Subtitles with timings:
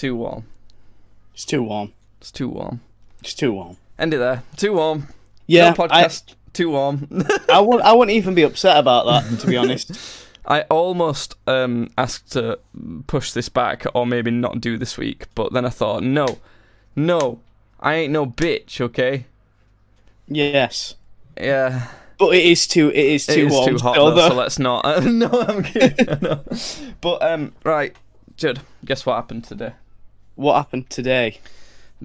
[0.00, 0.44] too warm.
[1.34, 1.92] It's too warm.
[2.22, 2.80] It's too warm.
[3.20, 3.76] It's too warm.
[3.98, 4.42] End it there.
[4.56, 5.08] Too warm.
[5.46, 6.34] Yeah, no podcast.
[6.54, 7.06] Too warm.
[7.12, 7.82] I, I won't.
[7.82, 10.26] I wouldn't even be upset about that, to be honest.
[10.46, 12.58] I almost um, asked to
[13.08, 16.38] push this back or maybe not do this week, but then I thought, no,
[16.96, 17.40] no,
[17.78, 19.26] I ain't no bitch, okay?
[20.26, 20.94] Yes,
[21.38, 21.88] Yeah,
[22.18, 22.88] but it is too.
[22.88, 23.68] It is too it is warm.
[23.68, 25.04] too hot, though, so let's not.
[25.04, 26.06] no, I'm kidding.
[26.22, 26.42] no.
[27.02, 27.94] But um, right,
[28.38, 29.74] Judd, guess what happened today?
[30.34, 31.38] What happened today?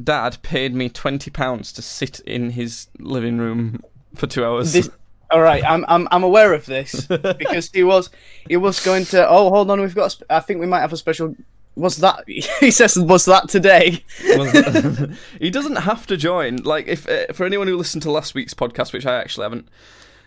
[0.01, 3.83] Dad paid me twenty pounds to sit in his living room
[4.15, 4.73] for two hours.
[4.73, 4.89] This.
[5.31, 8.09] All right, I'm I'm I'm aware of this because he was
[8.47, 9.27] he was going to.
[9.27, 10.11] Oh, hold on, we've got.
[10.13, 11.35] sp- I think we might have a special.
[11.75, 12.97] Was that he says?
[12.97, 14.03] Was that today?
[15.39, 16.57] He doesn't have to join.
[16.57, 19.67] Like, if uh, for anyone who listened to last week's podcast, which I actually haven't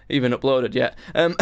[0.09, 1.37] even uploaded yet, um,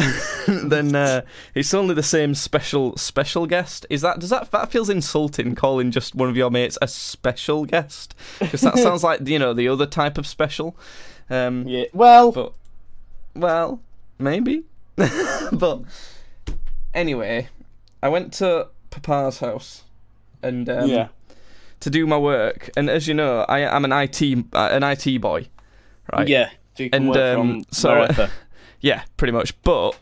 [0.69, 1.23] then uh,
[1.55, 3.87] it's only the same special special guest.
[3.91, 7.65] Is that does that that feels insulting calling just one of your mates a special
[7.65, 8.15] guest?
[8.39, 10.77] Because that sounds like you know the other type of special.
[11.31, 11.85] Um, Yeah.
[11.93, 12.53] Well, but
[13.35, 13.81] well,
[14.19, 14.65] maybe.
[15.53, 15.83] but
[16.95, 17.49] anyway,
[18.03, 19.85] I went to Papa's house
[20.43, 21.09] and um, yeah.
[21.81, 22.71] to do my work.
[22.77, 25.49] And as you know, I am an IT uh, an IT boy,
[26.13, 26.29] right?
[26.29, 26.51] Yeah.
[26.77, 28.29] So And, work um, from so-.
[28.81, 29.61] Yeah, pretty much.
[29.63, 29.99] But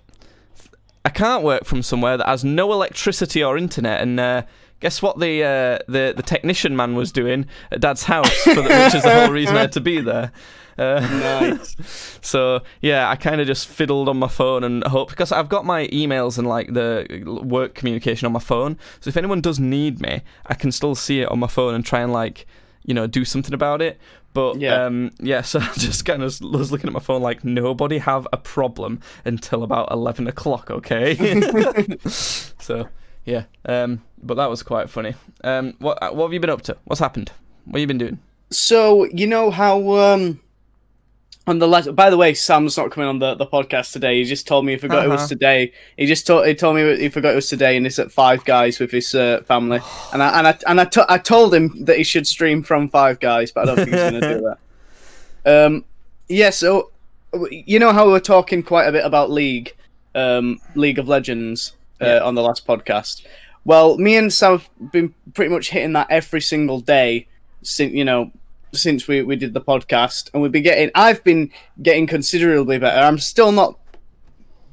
[1.04, 4.00] I can't work from somewhere that has no electricity or internet.
[4.00, 4.42] And uh,
[4.80, 5.18] guess what?
[5.18, 9.02] The uh, the the technician man was doing at Dad's house, for the, which is
[9.02, 10.32] the whole reason I had to be there.
[10.76, 12.18] Uh, Nice.
[12.20, 15.64] So yeah, I kind of just fiddled on my phone and hope because I've got
[15.64, 18.76] my emails and like the work communication on my phone.
[19.00, 21.84] So if anyone does need me, I can still see it on my phone and
[21.84, 22.46] try and like
[22.84, 23.98] you know do something about it.
[24.32, 24.84] But Yeah.
[24.86, 28.26] um, yeah, so I just kind of was looking at my phone like nobody have
[28.32, 31.14] a problem until about eleven o'clock, okay?
[32.08, 32.88] so
[33.24, 35.14] yeah, um, but that was quite funny.
[35.42, 36.76] Um, what what have you been up to?
[36.84, 37.30] What's happened?
[37.64, 38.18] What have you been doing?
[38.50, 40.40] So you know how um
[41.46, 41.94] on the last.
[41.94, 44.18] By the way, Sam's not coming on the, the podcast today.
[44.18, 45.16] He just told me he forgot it Uh-huh.
[45.16, 45.72] was today.
[45.96, 48.44] He just told he told me he forgot it was today, and it's at Five
[48.44, 49.80] Guys with his uh, family.
[50.12, 52.88] And I and I and I, to- I told him that he should stream from
[52.88, 54.54] Five Guys, but I don't think he's going to do
[55.44, 55.66] that.
[55.66, 55.84] Um,
[56.28, 56.50] yeah.
[56.50, 56.90] So
[57.50, 59.74] you know how we were talking quite a bit about League,
[60.14, 62.18] um, League of Legends uh, Yeah.
[62.20, 63.22] on the last podcast.
[63.66, 67.26] Well, me and Sam have been pretty much hitting that every single day
[67.62, 68.30] since you know
[68.76, 71.50] since we, we did the podcast and we've been getting I've been
[71.82, 73.00] getting considerably better.
[73.00, 73.78] I'm still not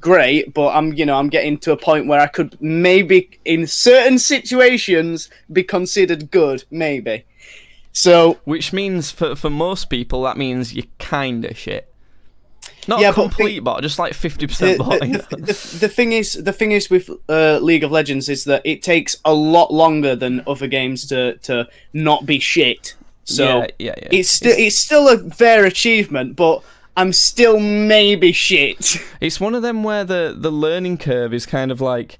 [0.00, 3.66] great, but I'm you know, I'm getting to a point where I could maybe in
[3.66, 7.24] certain situations be considered good, maybe.
[7.92, 11.88] So Which means for for most people that means you're kinda shit.
[12.88, 15.00] Not Yeah, but complete bot, just like fifty percent bot.
[15.00, 18.62] the, the, the thing is the thing is with uh, League of Legends is that
[18.64, 22.96] it takes a lot longer than other games to to not be shit.
[23.24, 24.08] So yeah, yeah, yeah.
[24.10, 26.62] it's still it's still a fair achievement, but
[26.96, 28.96] I'm still maybe shit.
[29.20, 32.18] It's one of them where the the learning curve is kind of like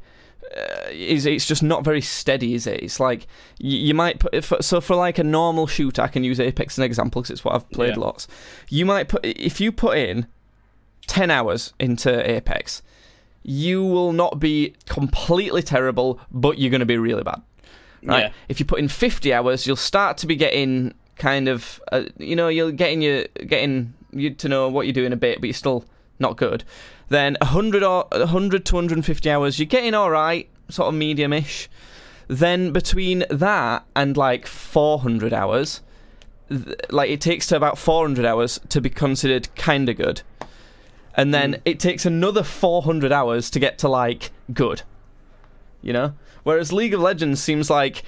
[0.56, 2.80] uh, is it's just not very steady, is it?
[2.82, 3.26] It's like
[3.58, 6.74] you, you might put if, so for like a normal shooter, I can use Apex
[6.74, 8.04] as an example because it's what I've played Yeah.
[8.04, 8.28] lots.
[8.68, 10.26] You might put if you put in
[11.06, 12.82] ten hours into Apex,
[13.42, 17.42] you will not be completely terrible, but you're going to be really bad.
[18.02, 18.24] Right?
[18.24, 18.32] Yeah.
[18.48, 22.34] If you put in 50 hours, you'll start to be getting kind of, uh, you
[22.34, 25.54] know, you're getting your getting you to know what you're doing a bit, but you're
[25.54, 25.84] still
[26.18, 26.64] not good.
[27.08, 31.68] Then 100 or 100 to 150 hours, you're getting all right, sort of medium-ish.
[32.28, 35.82] Then between that and like 400 hours,
[36.48, 40.22] th- like it takes to about 400 hours to be considered kind of good.
[41.14, 44.82] And then it takes another 400 hours to get to like good.
[45.82, 46.14] You know?
[46.44, 48.02] Whereas League of Legends seems like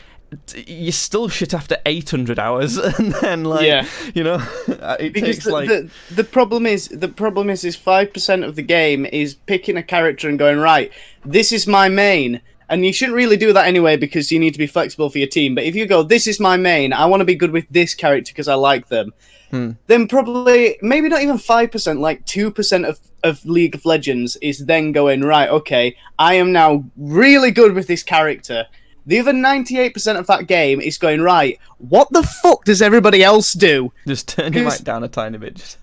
[0.67, 3.87] you still shit after 800 hours and then like Yeah.
[4.15, 4.35] you know
[4.81, 8.13] uh, it because takes the, like the the problem is the problem is is five
[8.13, 10.91] percent of the game is picking a character and going right.
[11.25, 14.59] This is my main, and you shouldn't really do that anyway because you need to
[14.59, 15.55] be flexible for your team.
[15.55, 17.95] But if you go, this is my main, I want to be good with this
[17.95, 19.13] character because I like them.
[19.55, 19.71] Hmm.
[19.87, 24.37] Then probably maybe not even five percent, like two percent of of League of Legends
[24.43, 25.49] is then going right.
[25.49, 28.67] Okay, I am now really good with this character.
[29.07, 33.53] The other 98% of that game is going, right, what the fuck does everybody else
[33.53, 33.93] do?
[34.09, 35.77] just turn your mic down a tiny bit just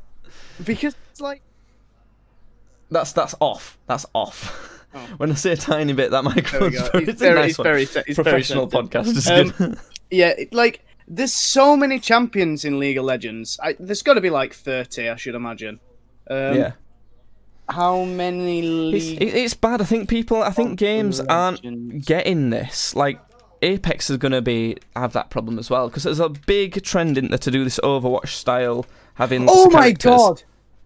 [0.65, 1.41] Because it's like
[2.89, 5.07] that's that's off that's off Oh.
[5.17, 7.57] when I say a tiny bit that microphone's very, it's, it's a very, nice it's
[7.59, 7.63] one.
[7.63, 9.56] very, it's professional sensitive.
[9.56, 9.77] podcast Um,
[10.12, 13.59] Yeah, like there's so many champions in League of Legends.
[13.62, 15.80] I, there's got to be like thirty, I should imagine.
[16.30, 16.71] Um, yeah
[17.69, 18.59] How many
[18.94, 19.21] it's, league?
[19.21, 23.19] it- it's bad I think people I think games aren't getting this like
[23.63, 27.18] Apex is going to be have that problem as well because there's a big trend
[27.18, 29.45] in there to do this Overwatch style having.
[29.50, 30.42] Oh my god!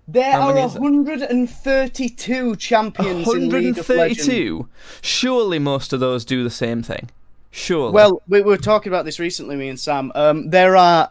[0.07, 0.81] There How are many is it?
[0.81, 4.27] 132 champions in League of Legends.
[4.27, 4.69] 132.
[5.01, 7.09] Surely most of those do the same thing.
[7.55, 7.93] Surely.
[7.93, 10.11] Well, we were talking about this recently, me and Sam.
[10.13, 11.09] Um, there are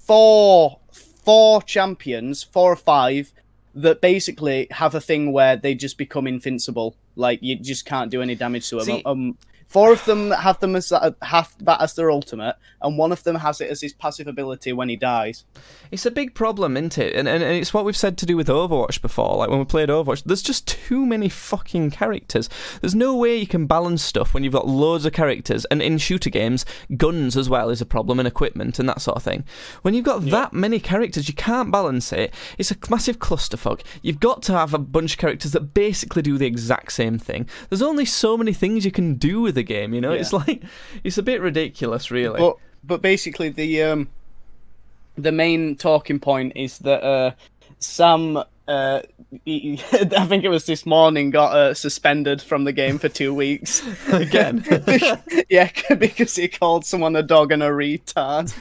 [0.00, 0.80] four
[1.24, 3.32] four champions, four or five,
[3.76, 6.96] that basically have a thing where they just become invincible.
[7.14, 8.84] Like you just can't do any damage to them.
[8.84, 9.38] See- um,
[9.70, 13.22] four of them have them as that, have that as their ultimate, and one of
[13.22, 15.44] them has it as his passive ability when he dies.
[15.92, 17.14] It's a big problem, isn't it?
[17.14, 19.36] And, and, and it's what we've said to do with Overwatch before.
[19.36, 22.48] Like when we played Overwatch, there's just too many fucking characters.
[22.80, 25.64] There's no way you can balance stuff when you've got loads of characters.
[25.66, 29.16] And in shooter games, guns as well is a problem, and equipment and that sort
[29.16, 29.44] of thing.
[29.82, 32.34] When you've got that many characters, you can't balance it.
[32.58, 33.82] It's a massive clusterfuck.
[34.02, 37.48] You've got to have a bunch of characters that basically do the exact same thing.
[37.68, 39.94] There's only so many things you can do with the game.
[39.94, 40.20] You know, Yeah.
[40.20, 40.62] it's like
[41.04, 42.38] it's a bit ridiculous, really.
[42.38, 44.08] But but basically the um
[45.16, 47.30] the main talking point is that uh
[47.78, 49.00] Sam uh
[49.44, 53.34] he, I think it was this morning got uh, suspended from the game for two
[53.34, 54.64] weeks Again.
[55.48, 58.52] yeah because he called someone a dog and a retard.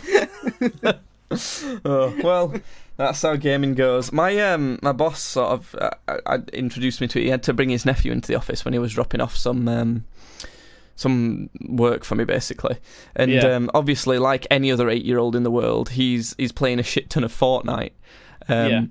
[1.85, 2.53] oh well
[2.97, 7.07] that's how gaming goes my um my boss sort of uh, I, I introduced me
[7.07, 9.21] to it he had to bring his nephew into the office when he was dropping
[9.21, 10.05] off some um
[10.99, 12.75] some work for me basically
[13.15, 13.55] and Yeah.
[13.55, 16.83] um obviously like any other 8 year old in the world he's he's playing a
[16.83, 17.93] shit ton of Fortnite
[18.49, 18.81] um Yeah.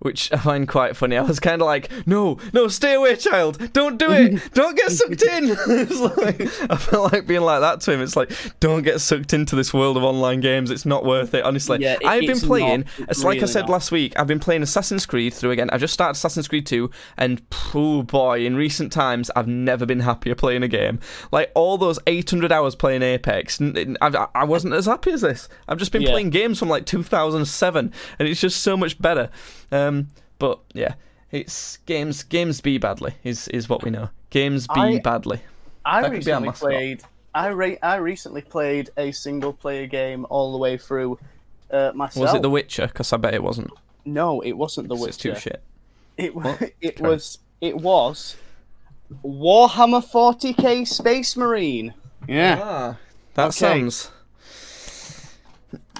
[0.00, 1.16] Which I find quite funny.
[1.16, 3.72] I was kind of like, "No, no, stay away, child!
[3.72, 4.52] Don't do it!
[4.54, 5.48] Don't get sucked in!"
[6.16, 6.40] like,
[6.70, 8.00] I felt like being like that to him.
[8.02, 10.70] It's like, "Don't get sucked into this world of online games.
[10.70, 12.80] It's not worth it." Honestly, Yeah, it- I've been playing.
[12.98, 13.08] not.
[13.10, 13.70] It's like I said not.
[13.70, 14.12] last week.
[14.18, 15.70] I've been playing Assassin's Creed through again.
[15.72, 17.42] I just started Assassin's Creed 2, and
[17.74, 20.98] oh boy, in recent times, I've never been happier playing a game.
[21.32, 23.60] Like all those 800 hours playing Apex,
[24.00, 25.48] I wasn't as happy as this.
[25.68, 26.10] I've just been Yeah.
[26.10, 29.30] playing games from like 2007, and it's just so much better.
[29.72, 29.85] Um,
[30.38, 30.94] but yeah,
[31.30, 32.22] it's games.
[32.22, 34.10] Games be badly is is what we know.
[34.30, 35.40] Games be I- badly.
[35.84, 36.68] I That could be our recently mascot.
[36.70, 37.02] played
[37.34, 41.18] I re- I recently played a single player game all the way through
[41.70, 42.26] uh, myself.
[42.26, 42.86] Was it The Witcher?
[42.88, 43.70] Because I bet it wasn't.
[44.04, 45.34] No, it wasn't the 'cause It's Witcher.
[45.34, 45.62] too shit.
[46.16, 46.62] It What?
[46.80, 47.10] it Sorry.
[47.10, 48.36] was it was
[49.24, 51.94] Warhammer 40k Space Marine.
[52.28, 52.58] Yeah.
[52.62, 52.96] Ah,
[53.34, 53.52] that Okay.
[53.56, 54.10] sounds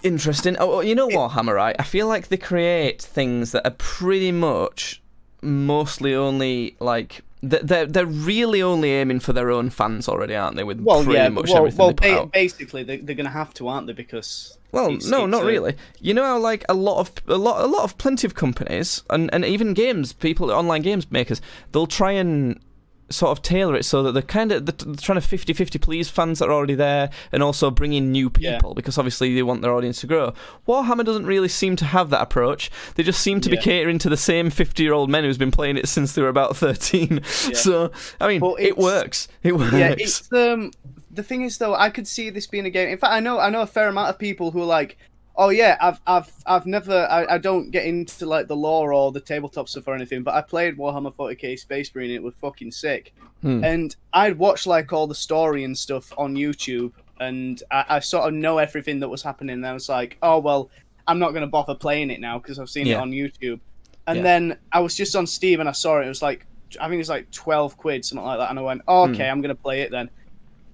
[0.02, 0.56] interesting.
[0.58, 1.76] Oh, oh, you know what, right?
[1.78, 5.02] I feel like they create things that are pretty much
[5.42, 10.64] mostly only like they're they're really only aiming for their own fans already, aren't they?
[10.64, 11.28] With Well, pretty yeah.
[11.28, 13.92] much Well, everything well they put ba- basically they, they're gonna have to, aren't they?
[13.92, 15.74] Because Well, it's- no, it's not a- really.
[16.00, 19.02] You know how like a lot of a lot a lot of plenty of companies
[19.10, 21.40] and, and even games people online games makers
[21.72, 22.58] they'll try and
[23.08, 26.40] sort of tailor it so that they're kind of they're trying to 50-50 please fans
[26.40, 28.56] that are already there and also bring in new Yeah.
[28.56, 30.34] people because obviously they want their audience to grow.
[30.66, 32.70] Warhammer doesn't really seem to have that approach.
[32.96, 35.86] They just seem to be catering to the same 50-year-old men who's been playing it
[35.88, 37.20] since they were about 13.
[37.54, 39.28] So, I mean, Well, it works.
[39.42, 39.72] It works.
[39.72, 40.72] yeah, it's um
[41.10, 42.88] the thing is though, I could see this being a game.
[42.88, 44.98] In fact, I know I know a fair amount of people who are like,
[45.36, 49.12] oh yeah, I've I've I've never I, I don't get into like the lore or
[49.12, 52.70] the tabletop stuff or anything, but I played Warhammer 40k Space Marine it was fucking
[52.72, 53.14] sick.
[53.42, 53.62] Hmm.
[53.62, 58.26] And I'd watch like all the story and stuff on YouTube, and I, I sort
[58.28, 59.54] of know everything that was happening.
[59.54, 60.70] And I was like, oh well,
[61.06, 63.60] I'm not gonna bother playing it now because I've seen it on YouTube.
[64.06, 64.22] And Yeah.
[64.22, 66.06] then I was just on Steam and I saw it.
[66.06, 66.46] It was like
[66.80, 68.50] I think it was like twelve quid, something like that.
[68.50, 70.10] And I went, oh, okay, I'm gonna play it then.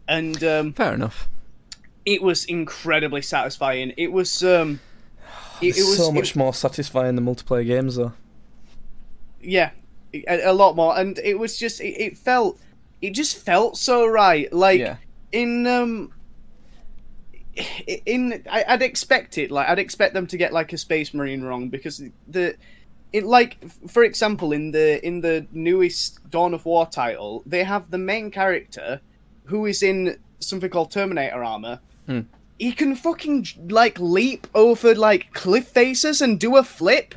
[0.09, 1.29] And um, Fair enough.
[2.05, 3.93] It was incredibly satisfying.
[3.97, 4.81] It was um,
[5.61, 8.13] it, it was so it- much more satisfying than multiplayer games, though.
[9.41, 9.71] yeah,
[10.13, 10.99] a, a lot more.
[10.99, 12.59] And it was just it, it felt
[13.01, 14.53] it just felt so right.
[14.53, 14.97] Like yeah.
[15.33, 16.13] in um
[18.07, 21.43] in I, I'd expect it like I'd expect them to get like a space marine
[21.43, 22.57] wrong because the
[23.13, 27.91] it like for example in the in the newest Dawn of War title they have
[27.91, 29.03] the main character
[29.45, 31.81] who is in something called Terminator armor.
[32.07, 32.21] Hmm.
[32.59, 37.15] He can fucking like leap over like cliff faces and do a flip.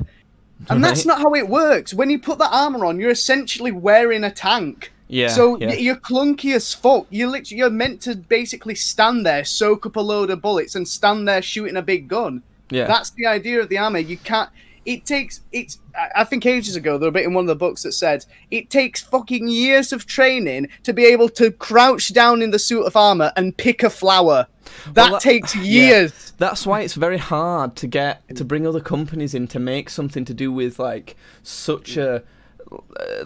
[0.68, 1.92] And that's not how it works.
[1.92, 4.90] When you put the armor on, you're essentially wearing a tank.
[5.08, 5.28] Yeah.
[5.28, 5.74] So yeah.
[5.74, 7.06] you're clunky as fuck.
[7.10, 10.88] You're literally, you're meant to basically stand there, soak up a load of bullets, and
[10.88, 12.42] stand there shooting a big gun.
[12.70, 12.86] yeah.
[12.86, 13.98] That's the idea of the armor.
[13.98, 14.50] You can't.
[14.84, 15.42] It takes.
[15.52, 15.78] It's.
[15.94, 17.92] I- I think ages ago there was a bit in one of the books that
[17.92, 22.58] said it takes fucking years of training to be able to crouch down in the
[22.58, 24.46] suit of armor and pick a flower.
[24.92, 25.62] That, that- takes yeah.
[25.62, 26.32] years.
[26.38, 30.24] That's why it's very hard to get to bring other companies in to make something
[30.24, 32.22] to do with like such a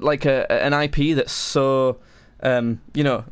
[0.01, 1.99] like a an IP that's so
[2.43, 3.25] um, you know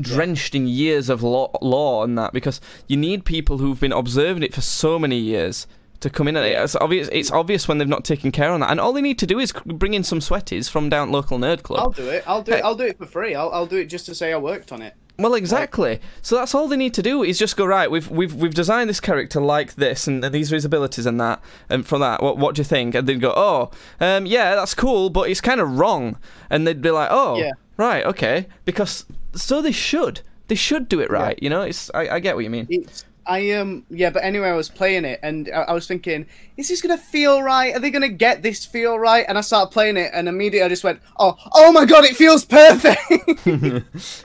[0.00, 4.42] drenched in years of lore, lore and that because you need people who've been observing
[4.42, 5.66] it for so many years
[6.00, 6.36] to come in.
[6.36, 7.08] And it's obvious.
[7.12, 9.38] It's obvious when they've not taken care on that, and all they need to do
[9.38, 11.80] is bring in some sweaties from down local nerd club.
[11.80, 12.24] I'll do it.
[12.26, 12.64] I'll do it.
[12.64, 13.34] I'll do it for free.
[13.34, 14.94] I'll, I'll do it just to say I worked on it.
[15.16, 16.00] Well, exactly.
[16.22, 17.88] So that's all they need to do is just go right.
[17.90, 21.40] We've we've we've designed this character like this, and these are his abilities and that.
[21.68, 22.94] And from that, what what do you think?
[22.96, 26.18] And they'd go, oh, um, yeah, that's cool, but it's kind of wrong.
[26.50, 27.52] And they'd be like, oh, Yeah.
[27.76, 30.20] right, okay, because so they should.
[30.48, 31.38] They should do it right.
[31.40, 32.66] You know, it's I, I get what you mean.
[32.68, 36.26] It's I um yeah, but anyway, I was playing it and I, I was thinking,
[36.56, 37.74] is this gonna feel right?
[37.74, 39.24] Are they gonna get this feel right?
[39.28, 42.16] And I started playing it, and immediately I just went, oh, oh my god, it
[42.16, 43.00] feels perfect.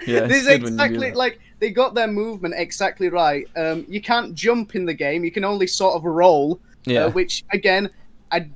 [0.07, 3.45] Yeah, this is good when you do exactly like they got their movement exactly right.
[3.55, 6.59] Um, you can't jump in the game; you can only sort of roll.
[6.85, 7.05] Yeah.
[7.05, 7.89] Uh, which again,
[8.31, 8.47] I,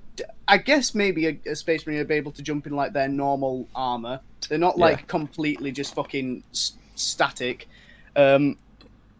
[0.47, 3.07] I guess maybe a, a space marine would be able to jump in like their
[3.09, 4.19] normal armor.
[4.49, 4.85] They're not Yeah.
[4.85, 7.67] like completely just fucking s- static.
[8.15, 8.57] Um,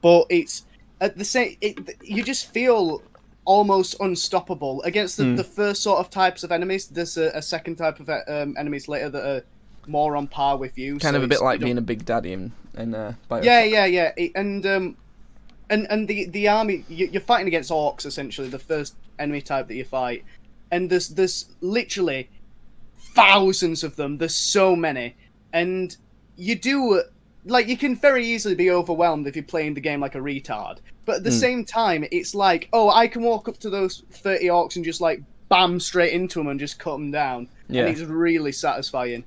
[0.02, 0.66] but it's
[1.02, 1.58] at the same.
[1.62, 3.02] It, you just feel
[3.46, 5.36] almost unstoppable against the, Hmm.
[5.36, 6.88] the first sort of types of enemies.
[6.88, 9.44] There's a, a second type of um, enemies later that are
[9.88, 10.94] more on par with you.
[11.00, 13.86] kind so of a bit like being a big daddy in in uh, yeah, yeah,
[13.86, 14.98] yeah, It- and um,
[15.70, 19.76] and and the the army you're fighting against orcs essentially, the first enemy type that
[19.76, 20.24] you fight,
[20.72, 22.30] and there's there's literally
[23.16, 24.18] thousands of them.
[24.18, 25.16] There's so many,
[25.52, 25.96] and
[26.38, 27.04] you do
[27.46, 30.78] like you can very easily be overwhelmed if you're playing the game like a retard.
[31.06, 31.38] But at the Hmm.
[31.38, 35.02] same time, it's like, oh, I can walk up to those thirty orcs and just
[35.02, 37.82] like bam straight into them and just cut them down, Yeah.
[37.86, 39.26] and it's really satisfying.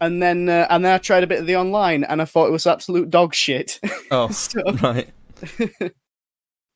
[0.00, 2.46] And then uh, and then I tried a bit of the online, and I thought
[2.48, 3.78] it was absolute dog shit.
[4.10, 5.08] Oh, So- right.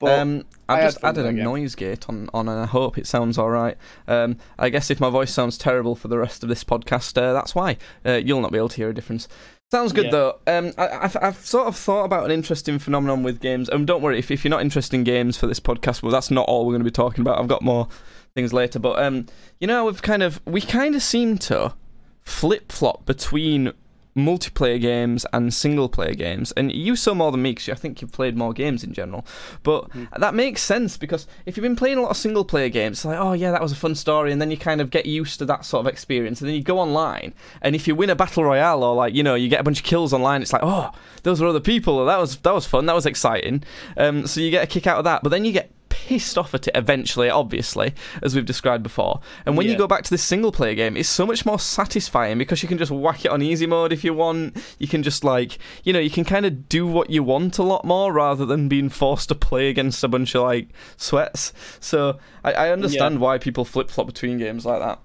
[0.00, 3.06] but um, I I've just added a noise gate on, on, and I hope it
[3.06, 3.76] sounds all right.
[4.06, 7.32] Um, I guess if my voice sounds terrible for the rest of this podcast, uh,
[7.32, 7.76] that's why.
[8.06, 9.26] Uh, you'll not be able to hear a difference.
[9.70, 10.10] Sounds good Yeah.
[10.10, 10.38] though.
[10.46, 13.68] Um, I, I've, I've sort of thought about an interesting phenomenon with games.
[13.70, 16.02] Um, don't worry if, if you're not interested in games for this podcast.
[16.02, 17.38] Well, that's not all we're going to be talking about.
[17.38, 17.86] I've got more
[18.34, 18.78] things later.
[18.78, 19.26] But um,
[19.60, 21.74] you know, we've kind of we kind of seem to
[22.22, 23.72] flip flop between
[24.18, 26.52] multiplayer games and single player games.
[26.52, 29.26] And you saw more than me because I think you've played more games in general.
[29.62, 32.98] But that makes sense because if you've been playing a lot of single player games,
[32.98, 35.06] it's like, oh yeah, that was a fun story, and then you kind of get
[35.06, 38.10] used to that sort of experience, and then you go online, and if you win
[38.10, 40.52] a battle royale or like you know you get a bunch of kills online, it's
[40.52, 40.90] like, oh,
[41.22, 43.62] those were other people, that was that was fun, that was exciting.
[43.96, 45.70] Um, so you get a kick out of that, but then you get
[46.08, 49.20] pissed off at it eventually, obviously, as we've described before.
[49.44, 52.38] And when you go back to this single player game, it's so much more satisfying
[52.38, 54.56] because you can just whack it on easy mode if you want.
[54.78, 57.62] You can just like, you know, you can kind of do what you want a
[57.62, 61.52] lot more rather than being forced to play against a bunch of like sweats.
[61.78, 65.00] So I, I understand why people flip flop between games like that.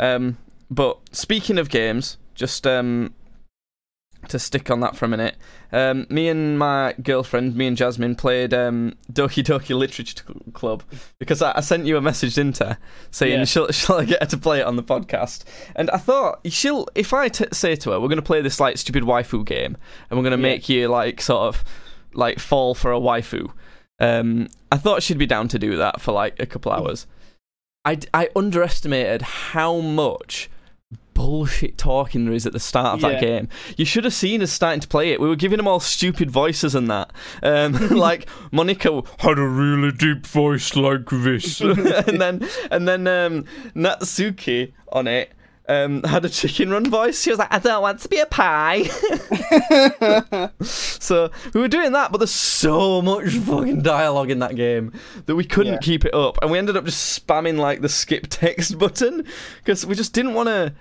[0.00, 0.36] Um,
[0.68, 3.14] but speaking of games, just um,
[4.28, 5.36] to stick on that for a minute,
[5.72, 10.22] um, me and my girlfriend, me and Jasmine, played um, Doki Doki Literature
[10.52, 10.82] Club
[11.18, 12.76] because I, I sent you a message, didn't I,
[13.10, 13.44] saying Yeah.
[13.44, 15.44] shall, shall I get her to play it on the podcast?
[15.74, 18.60] And I thought she'll if I t- say to her, we're going to play this
[18.60, 19.76] like stupid waifu game,
[20.10, 20.54] and we're going to Yeah.
[20.54, 21.64] make you like sort of
[22.12, 23.50] like fall for a waifu.
[24.00, 27.06] Um, I thought she'd be down to do that for like a couple hours.
[27.84, 30.50] I, I underestimated how much
[31.20, 33.46] bullshit talking there is at the start of that game.
[33.76, 35.20] You should have seen us starting to play it.
[35.20, 37.12] We were giving them all stupid voices and that.
[37.42, 43.44] Um, like Monika had a really deep voice like this, and then and then um,
[43.76, 45.32] Natsuki on it.
[45.68, 47.22] Um, had a chicken run voice.
[47.22, 48.84] She was like, "I don't want to be a pie."
[50.62, 54.92] so we were doing that, but there's so much fucking dialogue in that game
[55.26, 55.78] that we couldn't Yeah.
[55.80, 59.24] keep it up, and we ended up just spamming like the skip text button
[59.58, 60.72] because we just didn't want to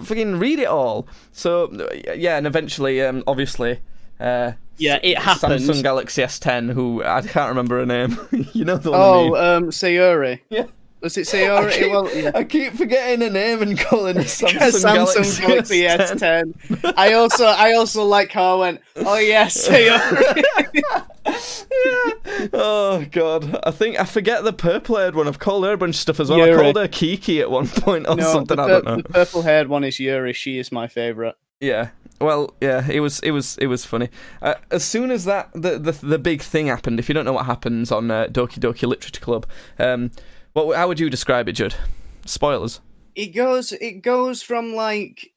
[0.00, 1.06] fucking read it all.
[1.32, 3.80] So uh, yeah, and eventually, um, obviously.
[4.18, 5.68] Uh, Yeah, it happens.
[5.68, 8.18] Samsung Galaxy S10, who I can't remember her name.
[8.52, 9.36] you know the one I oh, mean.
[9.36, 10.40] um, Sayori.
[10.50, 10.66] Yeah.
[11.00, 11.72] Was it I Sayori?
[11.72, 12.30] keep, well, yeah.
[12.34, 16.54] I keep forgetting her name and calling it Samsung, Samsung Galaxy S10.
[16.68, 16.94] S10.
[16.96, 18.80] I also, I also like how I went.
[18.96, 20.42] Oh yes, Sayori.
[21.84, 22.46] yeah.
[22.52, 25.28] Oh god, I think I forget the purple-haired one.
[25.28, 26.42] I've called her a bunch of stuff as well.
[26.42, 28.56] I called her Kiki at one point or no, something.
[28.56, 28.96] the, I don't know.
[28.96, 30.32] the purple-haired one is Yuri.
[30.32, 31.36] She is my favorite.
[31.60, 31.90] Yeah.
[32.20, 34.08] Well, yeah, it was it was it was funny.
[34.40, 37.32] Uh, as soon as that the, the the big thing happened, if you don't know
[37.32, 39.46] what happens on uh, Doki Doki Literature Club,
[39.78, 40.10] um,
[40.54, 41.74] what how would you describe it, Judd?
[42.24, 42.80] Spoilers.
[43.14, 45.32] It goes, it goes from like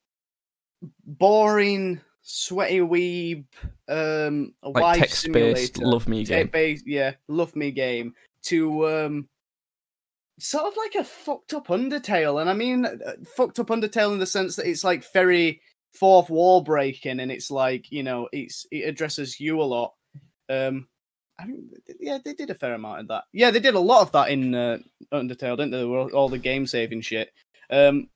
[1.04, 3.44] boring, sweaty weeb,
[3.88, 6.50] um, a Like wife text-based love me game.
[6.86, 9.28] Yeah, love me game to um,
[10.38, 14.18] sort of like a fucked up Undertale, and I mean uh, fucked up Undertale in
[14.18, 15.60] the sense that it's like very
[15.92, 19.94] fourth wall breaking, and it's like you know, it's it addresses you a lot.
[20.48, 20.88] Um,
[21.38, 23.24] I mean, yeah, they did a fair amount of that.
[23.32, 24.78] Yeah, they did a lot of that in uh,
[25.12, 25.82] Undertale, didn't they?
[25.82, 27.32] All, all the game saving shit.
[27.70, 28.08] Um,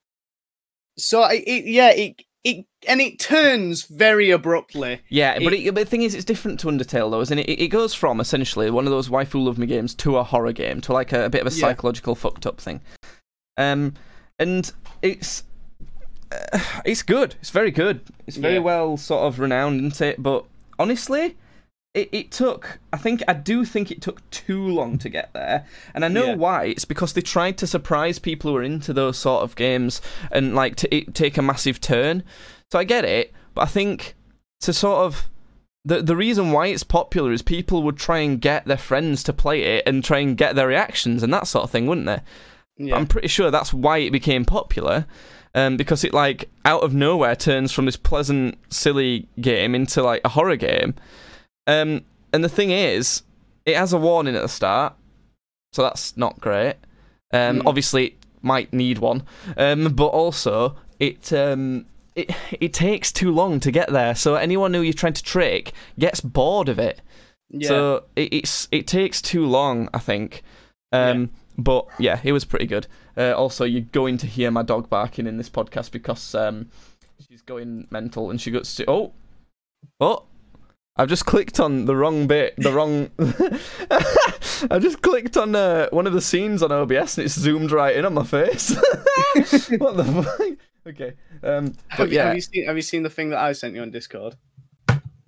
[0.97, 5.01] so it, it yeah, it it and it turns very abruptly.
[5.09, 7.49] Yeah, but, It- it, but the thing is, it's different to Undertale, though, isn't it?
[7.49, 10.53] It, it goes from essentially one of those waifu love me games to a horror
[10.53, 11.61] game, to like a, a bit of a Yeah.
[11.69, 12.81] psychological fucked up thing.
[13.57, 13.95] Um,
[14.39, 14.71] and
[15.03, 15.45] it's
[16.33, 17.37] uh, it's good.
[17.41, 18.01] It's very good.
[18.27, 18.61] It's very Yeah.
[18.61, 20.23] well sort of renowned, isn't it?
[20.23, 20.45] But
[20.79, 21.37] honestly,
[21.95, 22.79] it, it took.
[22.93, 26.27] I think I do think it took too long to get there, and I know
[26.27, 26.35] Yeah.
[26.35, 26.65] why.
[26.67, 30.01] It's because they tried to surprise people who are into those sort of games
[30.33, 32.23] and like to it, take a massive turn.
[32.73, 34.15] So I get it, but I think
[34.61, 35.29] to sort of
[35.85, 39.33] the the reason why it's popular is people would try and get their friends to
[39.33, 42.21] play it and try and get their reactions and that sort of thing, wouldn't they?
[42.77, 45.07] Yeah, I'm pretty sure that's why it became popular.
[45.57, 50.21] Um, because it like out of nowhere turns from this pleasant, silly game into like
[50.25, 50.95] a horror game.
[51.67, 53.23] Um, and the thing is,
[53.65, 54.95] it has a warning at the start,
[55.73, 56.75] so that's not great.
[57.33, 57.63] Um, Mm.
[57.67, 59.23] obviously, it might need one.
[59.57, 62.31] Um, but also it um, it
[62.61, 64.15] it takes too long to get there.
[64.15, 67.01] So anyone who you're trying to trick gets bored of it.
[67.51, 67.69] yeah.
[67.69, 70.43] So it, it's it takes too long, I think.
[70.93, 72.87] Um, But yeah, it was pretty good.
[73.17, 76.69] Uh, also, you're going to hear my dog barking in this podcast because um,
[77.29, 79.13] she's going mental and she goes to oh
[80.01, 80.25] oh.
[80.97, 83.11] I've just clicked on the wrong bit, the wrong.
[84.71, 87.97] I just clicked on uh, one of the scenes on OBS and it's zoomed right
[87.97, 88.71] in on my face.
[89.79, 90.59] what the fuck?
[90.87, 91.15] Okay.
[91.43, 93.83] Um, have, yeah, have you seen Have you seen the thing that I sent you
[93.83, 94.37] on Discord?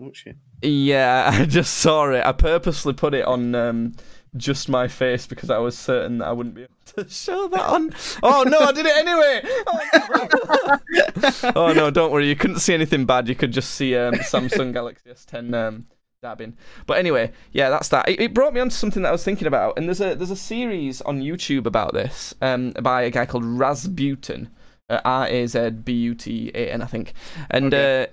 [0.01, 0.37] Oh shit!
[0.63, 2.25] Yeah, I just saw it.
[2.25, 3.97] I purposely put it on um,
[4.37, 7.61] just my face because I was certain that I wouldn't be able to show that
[7.61, 7.95] on.
[8.23, 9.43] Oh no, I did it anyway.
[9.67, 11.53] Oh, no.
[11.57, 12.29] oh no, don't worry.
[12.29, 13.29] You couldn't see anything bad.
[13.29, 15.85] You could just see um, Samsung Galaxy S10 um,
[16.23, 16.57] dabbing.
[16.87, 18.09] But anyway, yeah, that's that.
[18.09, 20.31] It, it brought me onto something that I was thinking about, and there's a there's
[20.31, 24.49] a series on YouTube about this um, by a guy called Razbuten,
[24.89, 27.15] uh, R A Z B U T A N, I think,
[27.51, 27.73] and.
[27.73, 28.05] Okay.
[28.05, 28.07] Uh,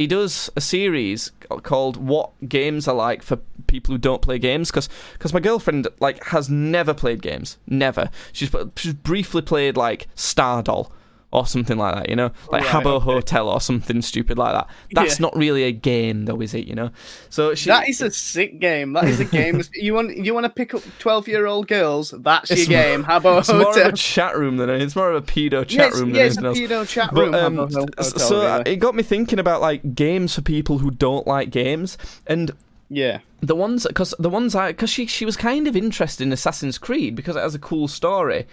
[0.00, 1.30] he does a series
[1.62, 3.36] called "What Games Are Like for
[3.66, 8.08] People Who Don't Play Games" because because my girlfriend like has never played games, never.
[8.32, 10.90] She's she's briefly played like Stardoll
[11.32, 13.04] or something like that, you know, like Right, Habbo okay.
[13.04, 14.68] Hotel or something stupid like that.
[14.92, 15.26] That's Yeah.
[15.26, 16.66] not really a game, though, is it?
[16.66, 16.90] You know,
[17.28, 18.92] so she that is a sick game.
[18.94, 19.62] That is a game.
[19.74, 22.12] you want you want to pick up twelve year old girls?
[22.18, 23.02] That's It's your more- game.
[23.04, 23.88] How about it's more of Hotel?
[23.90, 26.26] a chat room than it- it's more of a pedo chat yes, room yeah, than
[26.26, 26.88] it's a anything else.
[26.88, 27.34] pedo chat But room.
[27.34, 28.72] um, Hotel, so uh, really.
[28.72, 32.50] it got me thinking about like games for people who don't like games, and
[32.88, 36.32] yeah, the ones because the ones I because she she was kind of interested in
[36.32, 38.48] Assassin's Creed because it has a cool story.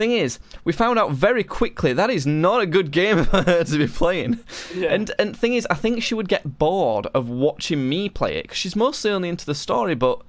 [0.00, 3.62] Thing is, we found out very quickly that is not a good game for her
[3.64, 4.40] to be playing.
[4.74, 4.92] yeah.
[4.92, 8.42] And and thing is, I think she would get bored of watching me play it
[8.44, 9.94] because she's mostly only into the story.
[9.94, 10.20] But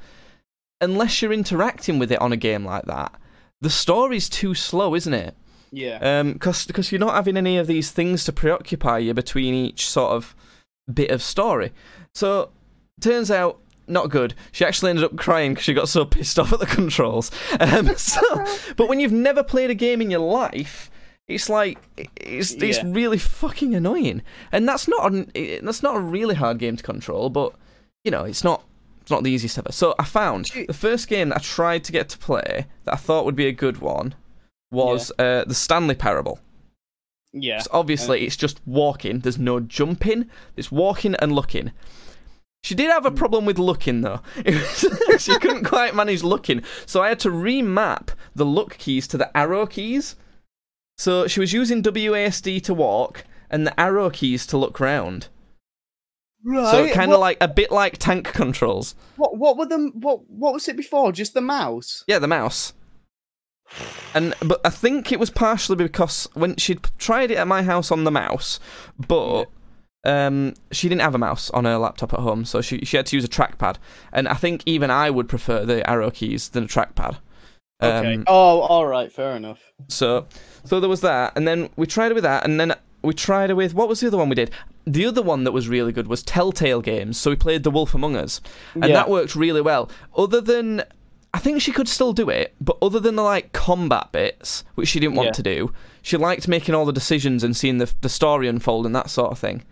[0.82, 3.14] unless you're interacting with it on a game like that,
[3.60, 5.36] the story's too slow, isn't it?
[5.72, 9.54] yeah, Um, because because you're not having any of these things to preoccupy you between
[9.56, 10.36] each sort of
[10.94, 11.74] bit of story.
[12.14, 12.52] So
[13.02, 14.34] turns out not good.
[14.52, 17.32] She actually ended up crying because she got so pissed off at the controls.
[17.60, 18.22] Um, so,
[18.76, 20.92] but when you've never played a game in your life.
[21.28, 21.80] It's like
[22.16, 24.22] it's it's really fucking annoying,
[24.52, 25.32] and that's not an,
[25.64, 27.32] that's not a really hard game to control.
[27.32, 27.56] But
[28.04, 28.64] you know, it's not
[29.02, 29.72] it's not the easiest ever.
[29.72, 32.98] So I found the first game that I tried to get to play that I
[32.98, 34.14] thought would be a good one
[34.72, 36.40] was uh, the Stanley Parable.
[37.34, 37.60] yeah.
[37.60, 39.20] So obviously, it's just walking.
[39.20, 40.30] There's no jumping.
[40.56, 41.72] It's walking and looking.
[42.66, 42.94] She did Hmm.
[42.94, 44.22] have a problem with looking though.
[45.20, 49.30] she couldn't quite manage looking, so I had to remap the look keys to the
[49.38, 50.16] arrow keys.
[50.98, 55.28] So she was using WASD to walk and the arrow keys to look round.
[56.44, 56.72] Right.
[56.72, 58.96] So kind of like a bit like tank controls.
[59.16, 59.38] what?
[59.38, 59.92] What were them?
[59.94, 60.28] What?
[60.28, 61.12] What was it before?
[61.12, 62.04] Just the mouse.
[62.08, 62.74] Yeah, the mouse.
[64.16, 67.92] And but I think it was partially because when she'd tried it at my house
[67.92, 68.60] on the mouse,
[68.98, 69.46] but
[70.06, 73.06] um, she didn't have a mouse on her laptop at home, so she she had
[73.08, 73.78] to use a trackpad.
[74.14, 77.18] And I think even I would prefer the arrow keys than a trackpad.
[77.82, 78.14] Okay.
[78.16, 79.12] Um, oh, all right.
[79.12, 79.60] Fair enough.
[79.90, 80.28] so
[80.64, 83.50] so there was that, and then we tried it with that, and then we tried
[83.50, 84.52] it with what was the other one we did?
[84.88, 87.18] The other one that was really good was Telltale games.
[87.18, 88.40] So we played The Wolf Among Us,
[88.76, 88.94] and Yeah.
[88.94, 89.90] that worked really well.
[90.16, 90.84] Other than
[91.34, 94.88] I think she could still do it, but other than the like combat bits, which
[94.88, 95.34] she didn't want Yeah.
[95.34, 98.96] to do, she liked making all the decisions and seeing the the story unfold and
[98.96, 99.64] that sort of thing.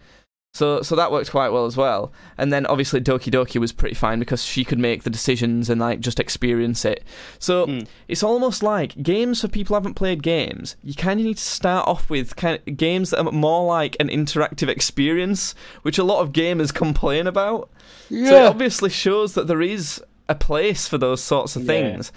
[0.55, 2.11] So so that worked quite well as well.
[2.37, 5.81] And then obviously Doki Doki was pretty fine because she could make the decisions and
[5.81, 7.03] like just experience it.
[7.39, 7.87] So Mm.
[8.07, 10.75] it's almost like games for people who haven't played games.
[10.83, 13.97] You kind of need to start off with kind of games that are more like
[13.99, 17.67] an interactive experience, which a lot of gamers complain about.
[18.09, 21.67] So it obviously shows that there is a place for those sorts of Yeah.
[21.67, 22.11] things.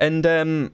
[0.00, 0.72] And um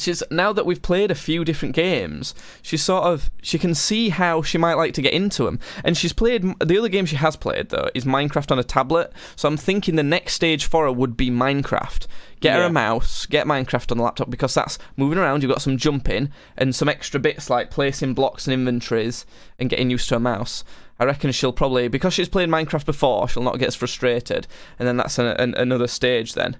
[0.00, 4.08] she's now that we've played a few different games, she sort of she can see
[4.08, 5.58] how she might like to get into them.
[5.84, 9.12] And she's played the other game she has played though is Minecraft on a tablet.
[9.36, 12.06] So I'm thinking the next stage for her would be Minecraft.
[12.40, 15.42] Get her a mouse, get Minecraft on the laptop because that's moving around.
[15.42, 19.26] You've got some jumping and some extra bits like placing blocks and inventories
[19.58, 20.64] and getting used to a mouse.
[20.98, 24.46] I reckon she'll probably because she's played Minecraft before, she'll not get as frustrated,
[24.78, 26.56] and then that's an, an, another stage then.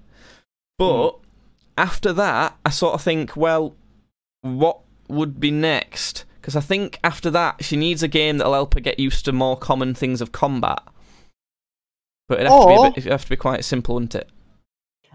[0.79, 1.19] But
[1.77, 3.75] after that, I sort of think, well,
[4.43, 6.25] what would be next?
[6.41, 9.33] Because I think after that, she needs a game that'll help her get used to
[9.33, 10.83] more common things of combat.
[12.29, 14.31] But it'd have, to, be a bit, it'd have to be quite simple, wouldn't it?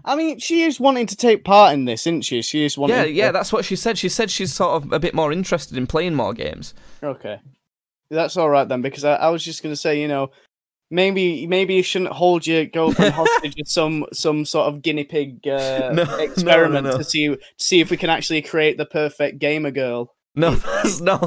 [0.04, 2.40] I mean, she is wanting to take part in this, isn't she?
[2.42, 2.96] She is wanting.
[2.96, 3.98] Yeah, yeah, that's what she said.
[3.98, 6.74] She said she's sort of a bit more interested in playing more games.
[7.02, 7.40] Okay,
[8.08, 8.82] that's all right then.
[8.82, 10.30] Because I, I was just gonna say, you know,
[10.90, 15.46] maybe maybe you shouldn't hold your girlfriend hostage with some some sort of guinea pig
[15.48, 16.98] uh, No, experiment no, no.
[16.98, 20.14] to see to see if we can actually create the perfect gamer girl.
[20.34, 21.18] No, that's no.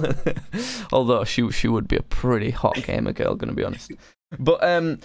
[0.92, 3.92] Although she she would be a pretty hot gamer girl, gonna be honest.
[4.38, 5.00] But um,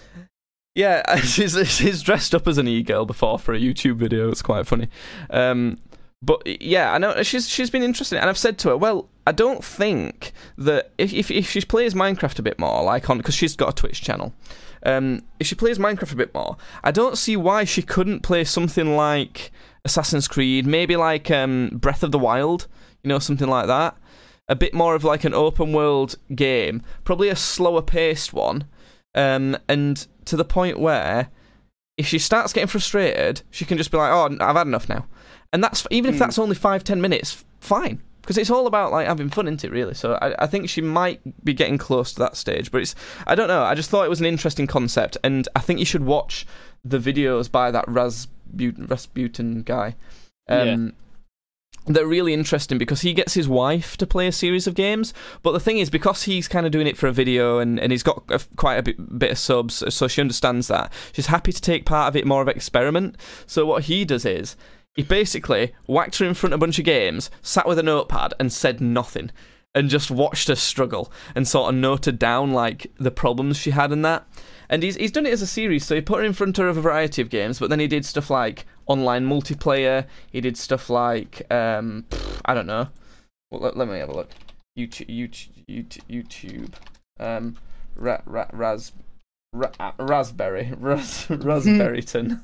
[0.75, 4.31] yeah, she's she's dressed up as an e girl before for a YouTube video.
[4.31, 4.89] It's quite funny.
[5.31, 5.79] Um,
[6.25, 9.33] but yeah, I know she's she's been interested, and I've said to her, well, I
[9.33, 13.35] don't think that if if, if she plays Minecraft a bit more, like on because
[13.35, 14.33] she's got a Twitch channel.
[14.87, 18.45] Um, if she plays Minecraft a bit more, I don't see why she couldn't play
[18.45, 19.51] something like
[19.85, 22.67] Assassin's Creed, maybe like um, Breath of the Wild,
[23.03, 23.97] you know, something like that.
[24.47, 28.67] A bit more of like an open world game, probably a slower paced one,
[29.15, 31.31] um, and to the point where
[31.97, 35.07] if she starts getting frustrated, she can just be like, "Oh, I've had enough now,"
[35.55, 36.21] and that's even if Hmm.
[36.21, 38.03] that's only five ten minutes, fine.
[38.21, 39.71] Because it's all about like having fun, isn't it?
[39.71, 39.93] Really.
[39.95, 42.95] So I, I think she might be getting close to that stage, but it's
[43.27, 43.63] I don't know.
[43.63, 46.47] I just thought it was an interesting concept, and I think you should watch
[46.85, 49.95] the videos by that Razbuten, Razbuten guy.
[50.49, 50.93] Um,
[51.87, 55.13] They're really interesting because he gets his wife to play a series of games.
[55.43, 57.93] But the thing is, because he's kind of doing it for a video and, and
[57.93, 60.91] he's got a, quite a bit, bit of subs, so she understands that.
[61.13, 63.17] She's happy to take part of it more of an experiment.
[63.47, 64.57] So what he does is
[64.95, 68.35] he basically whacked her in front of a bunch of games, sat with a notepad,
[68.39, 69.31] and said nothing,
[69.75, 73.93] and just watched her struggle and sort of noted down like the problems she had
[73.93, 74.27] and that.
[74.69, 76.77] And he's he's done it as a series, so he put her in front of
[76.77, 80.07] a variety of games, but then he did stuff like online multiplayer.
[80.31, 82.07] He did stuff like um,
[82.45, 82.89] I don't know.
[83.51, 84.31] Well, let, let me have a look.
[84.79, 85.09] YouTube,
[85.69, 86.73] YouTube, YouTube,
[87.21, 87.57] um,
[87.95, 88.93] ra, ra, ras,
[89.53, 92.41] ra, raspberry, ras, raspberryton.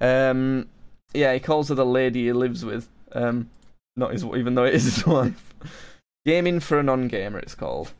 [0.00, 0.68] um,
[1.14, 2.88] yeah, he calls her the lady he lives with.
[3.12, 3.50] Um,
[3.96, 5.54] not his, even though it is his wife.
[6.24, 7.92] Gaming for a non-gamer, it's called.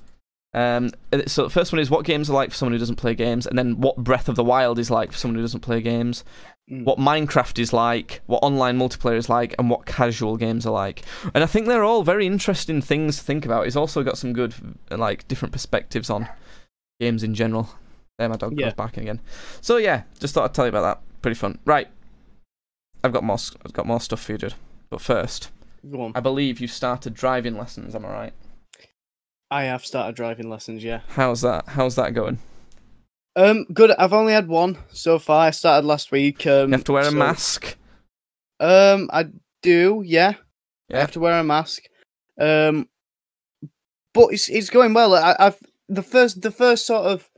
[0.55, 0.91] Um,
[1.27, 3.47] so the first one is what games are like for someone who doesn't play games,
[3.47, 6.25] and then what Breath of the Wild is like for someone who doesn't play games,
[6.71, 6.85] Mm.
[6.85, 11.03] what Minecraft is like, what online multiplayer is like, and what casual games are like.
[11.35, 13.65] And I think they're all very interesting things to think about.
[13.65, 14.55] He's also got some good,
[14.89, 16.29] uh, like, different perspectives on
[17.01, 17.69] games in general.
[18.17, 18.67] There, my dog Yeah.
[18.67, 19.21] goes back again.
[19.61, 21.01] So yeah, just thought I'd tell you about that.
[21.21, 21.59] Pretty fun.
[21.65, 21.89] Right,
[23.05, 23.39] I've got more.
[23.65, 24.55] I've got more stuff for you, dude.
[24.91, 25.51] But first,
[25.91, 26.13] Go on.
[26.15, 27.95] I believe you started driving lessons.
[27.95, 28.33] Am I right?
[29.51, 30.83] I have started driving lessons.
[30.85, 31.01] Yeah.
[31.09, 31.69] How's that?
[31.69, 32.39] How's that going?
[33.37, 33.91] Um, good.
[33.93, 35.47] I've only had one so far.
[35.47, 36.47] I started last week.
[36.47, 37.77] Um, You have to wear a mask.
[38.61, 39.27] Um, I
[39.63, 40.03] do.
[40.05, 40.35] Yeah.
[40.93, 41.85] I have to wear a mask.
[42.39, 42.89] Um,
[44.15, 45.15] but it's it's going well.
[45.15, 47.29] I, I've the first the first sort of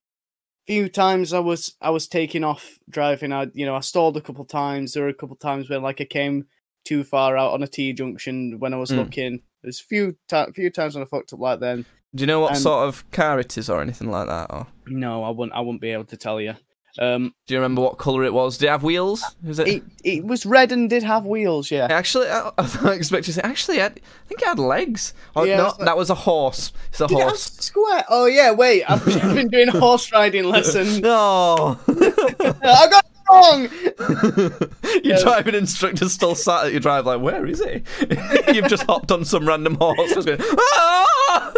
[0.66, 3.32] few times I was I was taking off driving.
[3.32, 4.92] I you know I stalled a couple times.
[4.92, 6.46] There were a couple times where like I came
[6.84, 8.96] too far out on a T junction when I was Mm.
[8.98, 9.42] looking.
[9.62, 11.84] There's few ti few times when I fucked up like then.
[12.14, 14.46] Do you know what and- sort of car it is or anything like that?
[14.50, 15.56] Or No, I wouldn't.
[15.56, 16.54] I wouldn't be able to tell you.
[16.98, 18.56] Um, do you remember what colour it was?
[18.58, 19.24] Did it have wheels?
[19.42, 19.66] Was it?
[19.66, 21.68] it it was red and did have wheels.
[21.70, 21.88] Yeah.
[21.90, 23.40] Actually, I, I thought I to say.
[23.42, 23.90] Actually, I, I
[24.28, 25.12] think it had legs.
[25.34, 26.72] Oh, Yeah, no, that's what- that was a horse.
[26.90, 27.42] It's a Did it have horse.
[27.58, 28.04] square?
[28.08, 28.52] Oh yeah.
[28.52, 29.04] Wait, I've
[29.34, 31.00] been doing a horse riding lessons.
[31.00, 31.78] No.
[31.88, 33.68] I got it wrong.
[35.02, 35.22] your Yeah.
[35.22, 37.82] driving instructor still sat at your drive like, where is he?
[38.52, 40.14] You've just hopped on some random horse.
[40.14, 41.52] just going, "Ah!"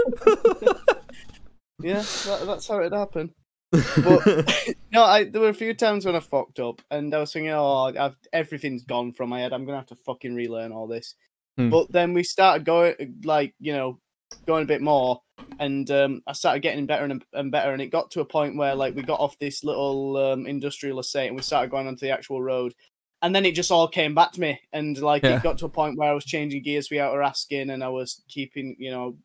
[1.82, 3.30] Yeah, that, that's how it happened.
[3.72, 7.32] But no, I, there were a few times when I fucked up, and I was
[7.32, 9.52] thinking, oh, I've, everything's gone from my head.
[9.52, 11.14] I'm gonna have to fucking relearn all this.
[11.56, 11.70] Hmm.
[11.70, 13.98] But then we started going, like you know,
[14.46, 15.22] going a bit more,
[15.58, 18.56] and um, I started getting better and, and better, and it got to a point
[18.56, 22.06] where like we got off this little um, industrial estate and we started going onto
[22.06, 22.74] the actual road,
[23.22, 25.36] and then it just all came back to me, and like Yeah.
[25.36, 27.88] it got to a point where I was changing gears without her asking, and I
[27.88, 29.16] was keeping, you know,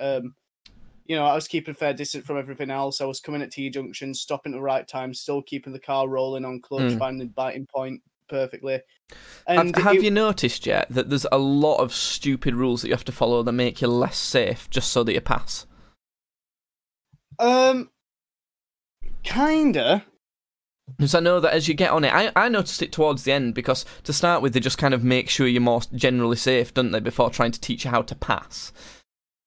[0.00, 0.34] um,
[1.10, 3.00] you know, I was keeping fair distance from everything else.
[3.00, 6.08] I was coming at T junction, stopping at the right time, still keeping the car
[6.08, 6.98] rolling on clutch, Mm.
[7.00, 8.74] finding the biting point perfectly.
[9.48, 12.88] Have, And have it- you noticed yet that there's a lot of stupid rules that
[12.88, 15.66] you have to follow that make you less safe just so that you pass?
[17.40, 17.90] Um,
[19.24, 20.04] kinda.
[20.96, 23.32] Because I know that as you get on it, I, I noticed it towards the
[23.32, 26.72] end because to start with, they just kind of make sure you're more generally safe,
[26.72, 28.72] don't they, before trying to teach you how to pass.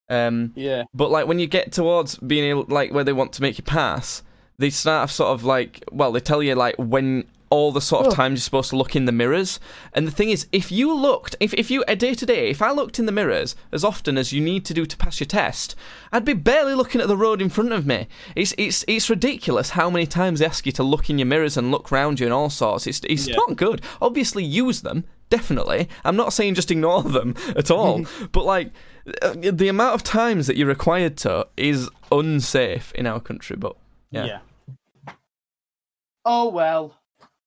[0.10, 3.42] Um, Yeah, but like when you get towards being able, like where they want to
[3.42, 4.24] make you pass,
[4.58, 8.13] they start sort of like, well, they tell you like when all the sort of
[8.13, 8.16] Oh.
[8.16, 9.60] times you're supposed to look in the mirrors.
[9.94, 12.62] And the thing is, if you looked, if if you a day to day, if
[12.63, 15.28] I looked in the mirrors as often as you need to do to pass your
[15.28, 15.76] test,
[16.12, 18.08] I'd be barely looking at the road in front of me.
[18.36, 21.56] It's it's it's ridiculous how many times they ask you to look in your mirrors
[21.56, 22.88] and look round you and all sorts.
[22.88, 23.36] It's it's Yeah.
[23.36, 23.82] not good.
[24.02, 25.04] Obviously, use them.
[25.30, 28.06] Definitely, I'm not saying just ignore them at all.
[28.32, 28.72] but like,
[29.06, 33.56] the amount of times that you're required to is unsafe in our country.
[33.58, 33.76] But
[34.12, 35.13] yeah, yeah.
[36.26, 36.96] Oh well,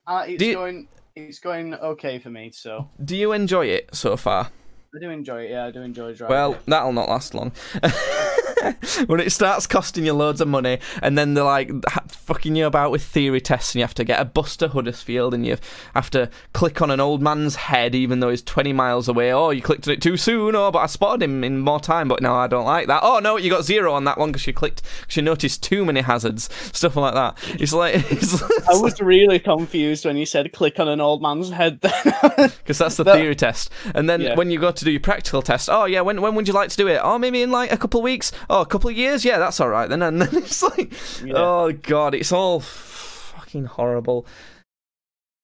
[0.06, 0.88] uh, it's you- going.
[1.18, 4.50] It's going okay for me, so do you enjoy it so far?
[4.94, 5.50] I do enjoy it.
[5.50, 6.34] Yeah, I do enjoy driving.
[6.34, 7.52] Well, that'll not last long.
[9.06, 12.66] when it starts costing you loads of money, and then they're like ha- fucking you
[12.66, 15.56] about with theory tests, and you have to get a bus to Huddersfield, and you
[15.94, 19.32] have to click on an old man's head, even though he's 20 miles away.
[19.32, 20.54] Oh, you clicked on it too soon.
[20.54, 22.08] Oh, but I spotted him in more time.
[22.08, 23.00] But no, I don't like that.
[23.02, 25.84] Oh no, you got zero on that one because you clicked because you noticed too
[25.84, 27.36] many hazards, stuff like that.
[27.60, 31.50] It's like it's, I was really confused when you said click on an old man's
[31.50, 31.80] head.
[31.82, 31.92] Then
[32.36, 33.70] because that's the That- theory test.
[33.94, 34.34] And then Yeah.
[34.34, 36.70] when you go to do your practical test, oh yeah, when when would you like
[36.70, 37.00] to do it?
[37.02, 38.32] Oh, maybe in like a couple of weeks.
[38.50, 39.24] Oh, a couple of years.
[39.24, 40.02] Yeah, that's all right then.
[40.02, 40.92] And then it's like,
[41.24, 41.34] Yeah.
[41.36, 44.26] oh god, it's all fucking horrible.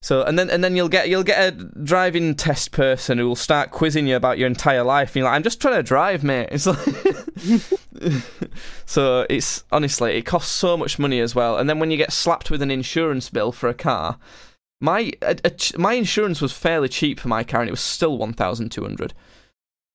[0.02, 3.36] So and then and then you'll get you'll get a driving test person who will
[3.36, 5.10] start quizzing you about your entire life.
[5.10, 6.48] And you're like, I'm just trying to drive, mate.
[6.50, 6.78] It's like.
[8.86, 11.56] so it's honestly it costs so much money as well.
[11.56, 14.18] And then when you get slapped with an insurance bill for a car,
[14.82, 18.18] my a, a my insurance was fairly cheap for my car, and it was still
[18.18, 19.14] one thousand two hundred.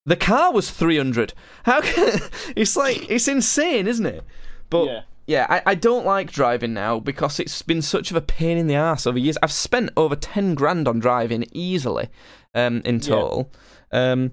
[0.05, 1.33] The car was three hundred.
[1.65, 2.19] How can
[2.55, 4.23] it's like it's insane, isn't it?
[4.69, 8.21] But yeah, yeah, I, I don't like driving now because it's been such of a
[8.21, 9.37] pain in the ass over years.
[9.43, 12.07] I've spent over ten grand on driving easily,
[12.55, 13.01] um, in Yeah.
[13.01, 13.51] total.
[13.91, 14.31] Um,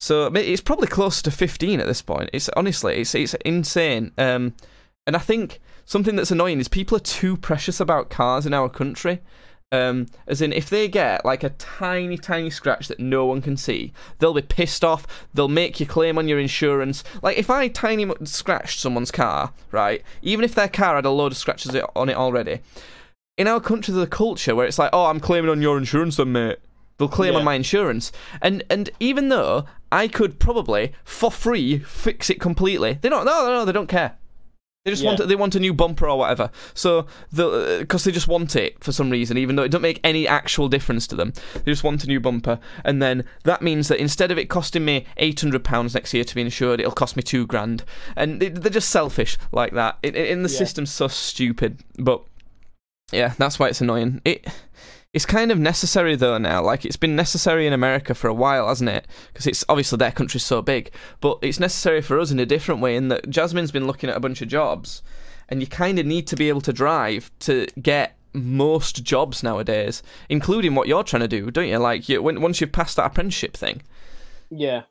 [0.00, 2.30] so I mean, it's probably close to fifteen at this point.
[2.32, 4.12] It's honestly, it's it's insane.
[4.16, 4.54] Um,
[5.06, 8.70] and I think something that's annoying is people are too precious about cars in our
[8.70, 9.20] country.
[9.72, 13.56] Um, as in, if they get like a tiny, tiny scratch that no one can
[13.56, 15.06] see, they'll be pissed off.
[15.32, 17.02] They'll make you claim on your insurance.
[17.22, 21.32] Like, if I tiny scratched someone's car, right, even if their car had a load
[21.32, 22.60] of scratches on it already,
[23.38, 26.16] in our country, there's a culture where it's like, oh, I'm claiming on your insurance,
[26.16, 26.58] then, mate.
[26.98, 32.30] They'll claim on my insurance, and and even though I could probably for free fix
[32.30, 33.24] it completely, they don't.
[33.24, 34.18] No, no, no, they don't care.
[34.84, 35.10] They just Yeah.
[35.10, 36.50] want they want a new bumper or whatever.
[36.74, 39.80] So the uh, because they just want it for some reason, even though it don't
[39.82, 41.32] make any actual difference to them.
[41.54, 44.84] They just want a new bumper, and then that means that instead of it costing
[44.84, 47.84] me eight hundred pounds next year to be insured, it'll cost me two grand.
[48.16, 49.98] And it, they're just selfish like that.
[50.02, 50.58] It, it, and the Yeah.
[50.58, 51.78] system's so stupid.
[51.98, 52.22] But
[53.12, 54.20] yeah, that's why it's annoying.
[54.24, 54.48] It.
[55.12, 56.62] It's kind of necessary though now.
[56.62, 59.06] Like it's been necessary in America for a while, hasn't it?
[59.32, 60.90] Because it's obviously their country's so big.
[61.20, 62.96] But it's necessary for us in a different way.
[62.96, 65.02] In that Jasmine's been looking at a bunch of jobs,
[65.48, 70.02] and you kind of need to be able to drive to get most jobs nowadays,
[70.30, 71.78] including what you're trying to do, don't you?
[71.78, 73.82] Like you, when, once you've passed that apprenticeship thing,
[74.50, 74.84] yeah,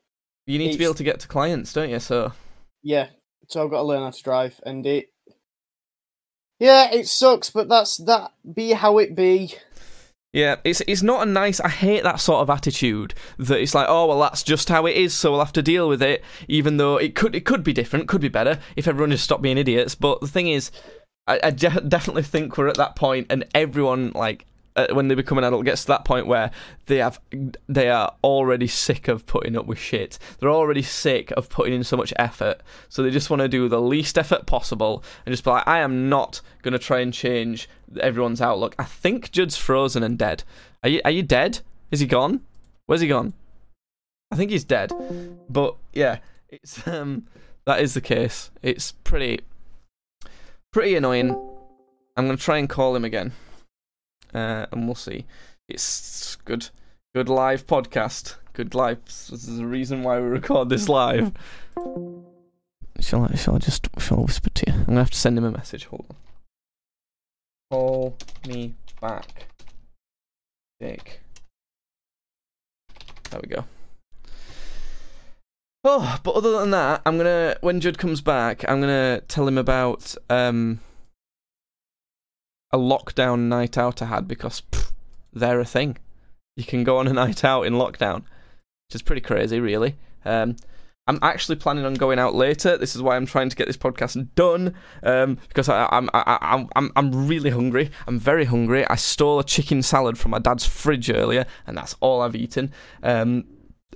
[0.46, 2.00] you need to be able to get to clients, don't you?
[2.00, 2.34] So
[2.84, 3.08] yeah.
[3.48, 5.08] So I've got to learn how to drive, and it.
[6.60, 8.34] Yeah, it sucks, but that's that.
[8.54, 9.56] Be how it be.
[10.34, 11.60] Yeah, it's it's not a nice.
[11.60, 14.96] I hate that sort of attitude that it's like, oh well, that's just how it
[14.96, 16.24] is, so we'll have to deal with it.
[16.48, 19.42] Even though it could it could be different, could be better if everyone just stopped
[19.42, 19.94] being idiots.
[19.94, 20.72] But the thing is,
[21.28, 25.16] I, I de- definitely think we're at that point, and everyone like uh, when they
[25.16, 26.52] become an adult gets to that point where
[26.86, 27.20] they have
[27.68, 30.18] they are already sick of putting up with shit.
[30.40, 33.68] They're already sick of putting in so much effort, so they just want to do
[33.68, 37.70] the least effort possible and just be like, I am not gonna try and change
[38.00, 38.76] everyone's outlook.
[38.80, 40.44] I think Judd's frozen and dead.
[40.84, 41.60] Are you are you dead?
[41.92, 42.42] Is he gone?
[42.86, 43.34] Where's he gone?
[44.32, 44.92] I think he's dead.
[45.50, 47.28] But yeah, it's um
[47.66, 48.52] that is the case.
[48.62, 49.42] It's pretty
[50.72, 51.32] pretty annoying.
[52.16, 53.34] I'm gonna try and call him again.
[54.34, 55.26] Uh, and we'll see.
[55.68, 56.70] It's good
[57.14, 58.36] good live podcast.
[58.54, 59.04] good life.
[59.06, 61.32] This is the reason why we record this live.
[63.00, 63.36] Shall I?
[63.36, 63.88] Shall I just?
[64.00, 64.74] Shall I whisper to you?
[64.74, 65.86] I'm gonna have to send him a message.
[65.86, 66.16] Hold on.
[67.72, 68.18] Call
[68.48, 69.48] me back,
[70.80, 71.22] Dick.
[73.30, 73.66] There we go.
[75.84, 79.58] Oh, but other than that, I'm gonna when Judd comes back, I'm gonna tell him
[79.58, 80.80] about um
[82.74, 84.92] a lockdown night out I had because pff,
[85.34, 85.98] they're a thing.
[86.56, 88.22] You can go on a night out in lockdown,
[88.88, 89.96] which is pretty crazy, really.
[90.26, 90.56] Um,
[91.08, 92.78] I'm actually planning on going out later.
[92.78, 96.38] This is why I'm trying to get this podcast done um, because I, I'm I,
[96.42, 97.90] I'm I'm I'm really hungry.
[98.08, 98.86] I'm very hungry.
[98.86, 102.72] I stole a chicken salad from my dad's fridge earlier, and that's all I've eaten.
[103.02, 103.46] Um,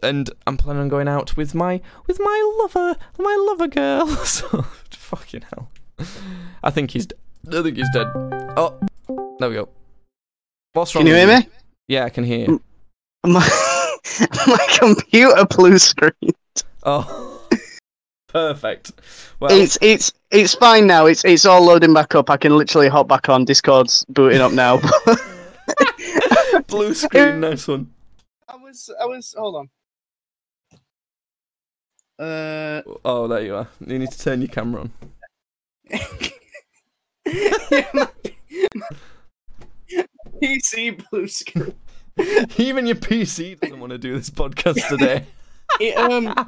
[0.02, 4.08] and I'm planning on going out with my with my lover, my lover girl.
[4.26, 5.70] so fucking hell.
[6.64, 7.08] I think he's.
[7.52, 8.08] I think he's dead.
[8.58, 8.78] Oh,
[9.40, 9.70] there we go.
[10.74, 11.04] What's wrong?
[11.06, 11.48] Can you hear me?
[11.88, 12.48] Yeah, I can hear.
[12.48, 12.62] You.
[13.26, 13.48] My
[14.48, 16.32] my computer blue screen.
[16.84, 17.42] Oh,
[18.28, 18.92] perfect.
[19.40, 21.08] Well, It's it's it's fine now.
[21.08, 22.30] It's it's all loading back up.
[22.30, 23.46] I can literally hop back on.
[23.46, 24.80] Discord's booting up now.
[26.68, 27.90] blue screen, nice one.
[28.48, 29.70] I was I was hold on.
[32.28, 33.68] Uh, Oh, there you are.
[33.86, 34.92] You need to turn your camera on.
[40.42, 41.74] PC blue screen.
[42.58, 45.26] Even your PC doesn't want to do this podcast today.
[45.80, 46.48] It, um,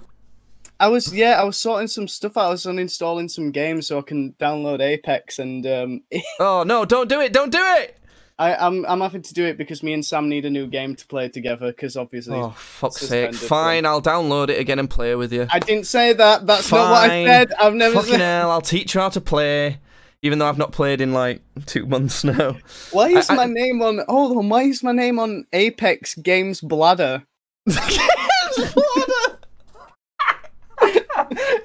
[0.80, 2.38] I was yeah, I was sorting some stuff.
[2.38, 2.46] out.
[2.46, 6.04] I was uninstalling some games so I can download Apex, and um,
[6.40, 6.86] oh no!
[6.86, 7.34] Don't do it!
[7.34, 7.98] Don't do it!
[8.38, 10.96] I, I'm I'm having to do it because me and Sam need a new game
[10.96, 11.68] to play together.
[11.72, 13.34] Because obviously, Oh fuck's sake!
[13.34, 15.48] Fine, I'll download it again and play with you.
[15.50, 16.46] I didn't say that.
[16.46, 17.54] That's not what I said.
[17.60, 18.22] I've never Fucking said.
[18.22, 18.52] hell!
[18.52, 19.80] I'll teach you how to play.
[20.24, 22.58] Even though I've not played in like two months now.
[22.92, 24.00] Why is I- I- my name on?
[24.08, 24.50] Hold on.
[24.50, 27.24] Why is my name on Apex Games Bladder?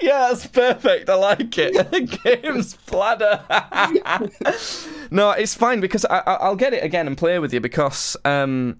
[0.01, 1.09] yeah, that's perfect.
[1.11, 2.23] I like it.
[2.25, 3.43] Games bladder.
[5.11, 8.17] no, it's fine because I, I, I'll get it again and play with you because
[8.25, 8.77] um,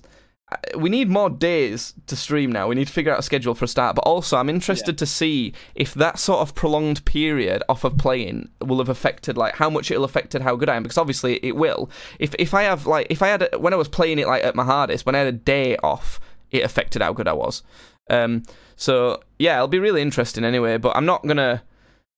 [0.77, 2.69] we need more days to stream now.
[2.69, 3.95] We need to figure out a schedule for a start.
[3.95, 8.49] But also, I'm interested to see if that sort of prolonged period off of playing
[8.61, 10.83] will have affected like how much it'll affected how good I am.
[10.83, 11.91] Because obviously it will.
[12.19, 14.45] If if I have like if I had a, when I was playing it like
[14.45, 17.62] at my hardest, when I had a day off, it affected how good I was.
[18.11, 18.43] Um,
[18.77, 20.79] so yeah, it'll be really interesting anyway.
[20.79, 21.62] But I'm not gonna.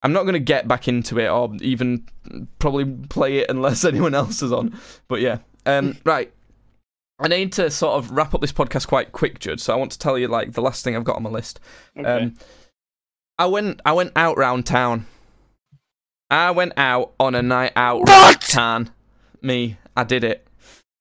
[0.02, 2.06] I'm not gonna get back into it or even
[2.58, 4.78] probably play it unless anyone else is on.
[5.08, 6.32] But yeah, um, right.
[7.18, 9.60] I need to sort of wrap up this podcast quite quick, Judd.
[9.60, 11.60] So I want to tell you like the last thing I've got on my list.
[11.98, 12.08] Okay.
[12.08, 12.34] Um,
[13.38, 15.06] I went I went out round town.
[16.30, 18.08] I went out on a night out What?
[18.08, 18.90] round town.
[19.42, 20.46] Me, I did it.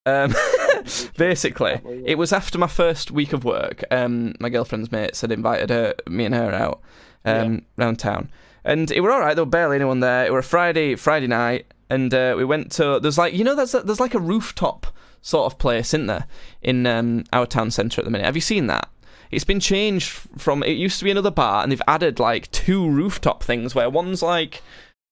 [0.06, 0.36] Um,
[1.18, 3.84] basically, it was after my first week of work.
[3.90, 6.82] Um, my girlfriend's mates had invited her, me and her out
[7.26, 8.30] um, round town,
[8.66, 9.34] and it were all right.
[9.34, 10.26] There were barely anyone there.
[10.26, 13.56] It were a Friday Friday night, and uh, we went to there's like you know
[13.56, 14.88] there's a, there's like a rooftop
[15.24, 16.28] sort of place, isn't there,
[16.62, 18.26] in um, our town centre at the minute.
[18.26, 18.88] Have you seen that?
[19.32, 22.88] It's been changed from it used to be another bar, and they've added like two
[22.88, 24.62] rooftop things where one's like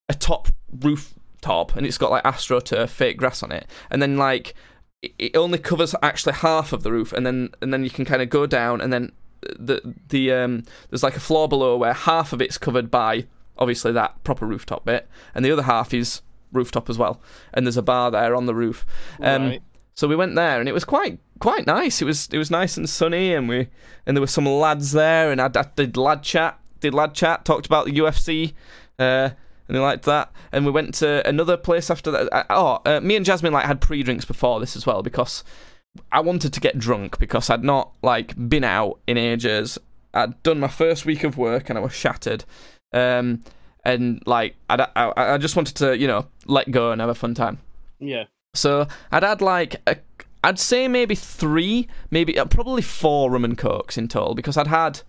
[0.09, 4.53] a top rooftop, and it's got like astroturf, fake grass on it, and then like
[5.01, 8.21] it- only covers actually half of the roof, and then and then you can kind
[8.21, 9.11] of go down, and then
[9.57, 13.25] the the um there's like a floor below where half of it's covered by
[13.57, 16.21] obviously that proper rooftop bit, and the other half is
[16.51, 17.19] rooftop as well,
[17.55, 18.85] and there's a bar there on the roof.
[19.19, 19.61] Um, Right.
[19.93, 22.01] So we went there, and it was quite quite nice.
[22.01, 23.67] It was it was nice and sunny, and we
[24.05, 27.45] and there were some lads there, and I, I did lad chat, did lad chat,
[27.45, 28.53] talked about the UFC,
[28.99, 29.29] uh,
[29.67, 30.31] and they liked that.
[30.51, 32.33] And we went to another place after that.
[32.33, 35.43] Uh, Oh, uh, me and Jasmine like had pre drinks before this as well because
[36.11, 39.77] I wanted to get drunk because I'd not like been out in ages.
[40.13, 42.43] I'd done my first week of work and I was shattered.
[42.93, 43.43] Um,
[43.83, 47.15] and like I'd, I, I just wanted to you know let go and have a
[47.15, 47.59] fun time.
[47.99, 48.25] Yeah.
[48.53, 49.97] So I'd had like a,
[50.43, 54.67] I'd say maybe three, maybe uh, probably four rum and cokes in total because I'd
[54.67, 55.01] had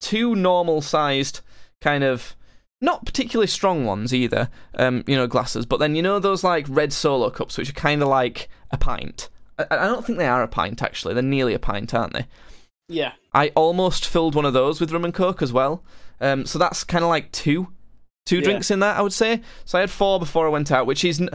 [0.00, 1.40] two normal sized
[1.80, 2.34] kind of
[2.80, 5.66] not particularly strong ones either, um, you know, glasses.
[5.66, 8.78] But then you know those like red solo cups, which are kind of like a
[8.78, 9.28] pint.
[9.58, 11.12] I, I don't think they are a pint actually.
[11.14, 12.26] They're nearly a pint, aren't they?
[12.88, 13.12] Yeah.
[13.34, 15.84] I almost filled one of those with rum and coke as well.
[16.20, 17.68] Um, so that's kind of like two,
[18.26, 18.44] two Yeah.
[18.44, 19.42] drinks in that, I would say.
[19.66, 21.26] So I had four before I went out, which is, uh,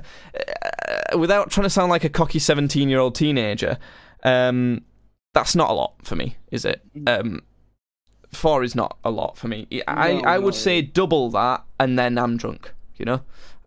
[1.18, 3.78] without trying to sound like a cocky seventeen-year-old teenager,
[4.24, 4.84] um,
[5.34, 6.82] that's not a lot for me, is it?
[7.08, 7.42] Um,
[8.34, 9.68] four is not a lot for me.
[9.88, 10.60] I No, I would no.
[10.60, 12.72] say double that, and then I'm drunk.
[12.98, 13.22] You know,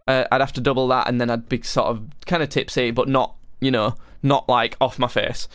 [0.07, 2.91] uh, I'd have to double that, and then I'd be sort of kind of tipsy,
[2.91, 5.49] but not, you know, not like off my face.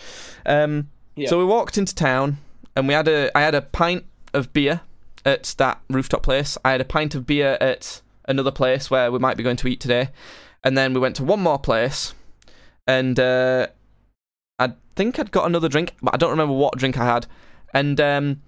[0.45, 1.27] Um, Yeah.
[1.29, 2.37] so we walked into town,
[2.75, 4.81] and we had a I had a pint of beer
[5.25, 6.57] at that rooftop place.
[6.65, 9.67] I had a pint of beer at another place where we might be going to
[9.67, 10.09] eat today,
[10.63, 12.13] and then we went to one more place,
[12.87, 13.67] and uh,
[14.59, 17.27] I think I'd got another drink, but I don't remember what drink I had,
[17.73, 18.41] and um,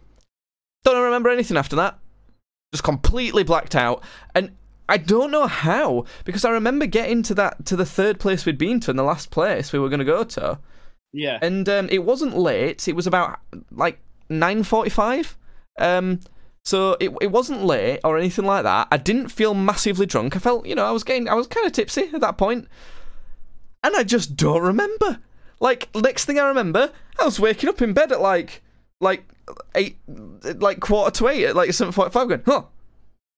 [0.83, 1.99] don't remember anything after that.
[2.73, 4.03] Just completely blacked out,
[4.33, 4.51] and
[4.87, 8.57] I don't know how because I remember getting to that to the third place we'd
[8.57, 10.59] been to and the last place we were going to go to,
[11.13, 11.39] Yeah.
[11.41, 12.87] and um, it wasn't late.
[12.87, 13.39] It was about
[13.71, 13.99] like
[14.29, 15.37] nine forty-five.
[15.79, 16.19] Um,
[16.65, 18.87] so it it wasn't late or anything like that.
[18.91, 20.35] I didn't feel massively drunk.
[20.35, 22.67] I felt, you know, I was getting, I was kind of tipsy at that point,
[23.83, 25.19] and I just don't remember.
[25.59, 28.63] Like next thing I remember, I was waking up in bed at like
[28.99, 29.25] like
[29.75, 32.27] eight, like quarter to eight, at like seven forty-five.
[32.27, 32.63] Going, huh,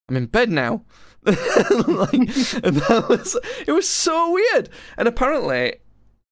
[0.10, 0.84] I'm in bed now.
[1.26, 4.70] like, and that was it was so weird.
[4.98, 5.76] And apparently,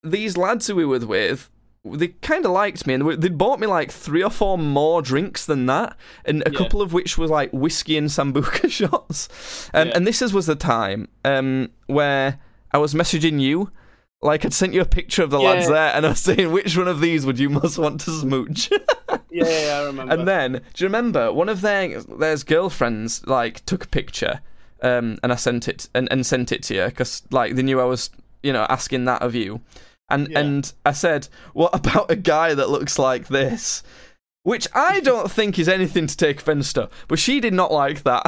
[0.02, 1.50] these lads who we were with,
[1.86, 5.46] they kind of liked me, and they bought me like three or four more drinks
[5.46, 6.58] than that, and a Yeah.
[6.58, 9.70] couple of which was like whiskey and sambuca shots.
[9.74, 9.94] Um, Yeah.
[9.96, 12.40] And this is, was the time um, where
[12.72, 13.72] I was messaging you.
[14.22, 16.76] Like I'd sent you a picture of the lads there, and I was saying, "Which
[16.76, 18.70] one of these would you most want to smooch?"
[19.30, 20.14] Yeah, yeah, yeah, I remember.
[20.14, 24.40] And then, do you remember one of their their girlfriends like took a picture,
[24.82, 27.80] um, and I sent it and, and sent it to you because like they knew
[27.82, 28.10] I was
[28.44, 29.60] you know asking that of you,
[30.10, 30.40] and Yeah.
[30.40, 33.84] and I said, what about a guy that looks like this?
[34.44, 38.04] Which I don't think is anything to take offence to, but she did not like
[38.04, 38.24] that.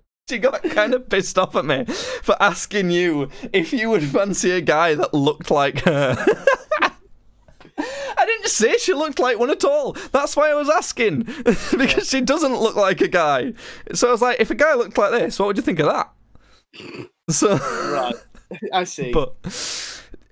[0.30, 4.50] she got kind of pissed off at me for asking you if you would fancy
[4.52, 6.16] a guy that looked like her.
[7.78, 9.94] I didn't say she looked like one at all.
[10.12, 11.22] That's why I was asking.
[11.76, 13.54] because she doesn't look like a guy.
[13.94, 15.86] So I was like, if a guy looked like this, what would you think of
[15.86, 16.12] that?
[17.30, 18.14] So, right.
[18.72, 19.10] I see.
[19.12, 19.34] but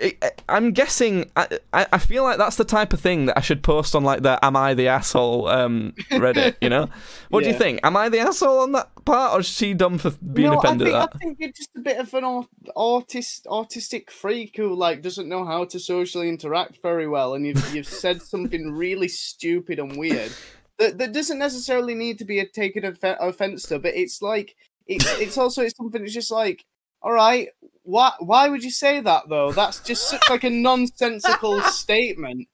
[0.01, 1.31] it, I'm guessing.
[1.37, 4.23] I, I feel like that's the type of thing that I should post on like
[4.23, 6.57] the "Am I the asshole?" um Reddit.
[6.61, 6.89] You know,
[7.29, 7.81] what do you think?
[7.85, 10.89] Am I the asshole on that part, or is she dumb for being no, offended
[10.89, 11.17] I think, at that?
[11.17, 12.47] I think you're just a bit of an
[12.77, 17.75] autist, autistic freak who like doesn't know how to socially interact very well, and you've
[17.75, 20.33] you've said something really stupid and weird
[20.81, 24.57] that that doesn't necessarily need to be a taken off- offense to, but it's like
[24.87, 26.65] it's it's also it's something that's just like,
[27.03, 27.49] all right,
[27.83, 29.53] why why would you say that though?
[29.53, 32.49] That's just such like a nonsensical statement.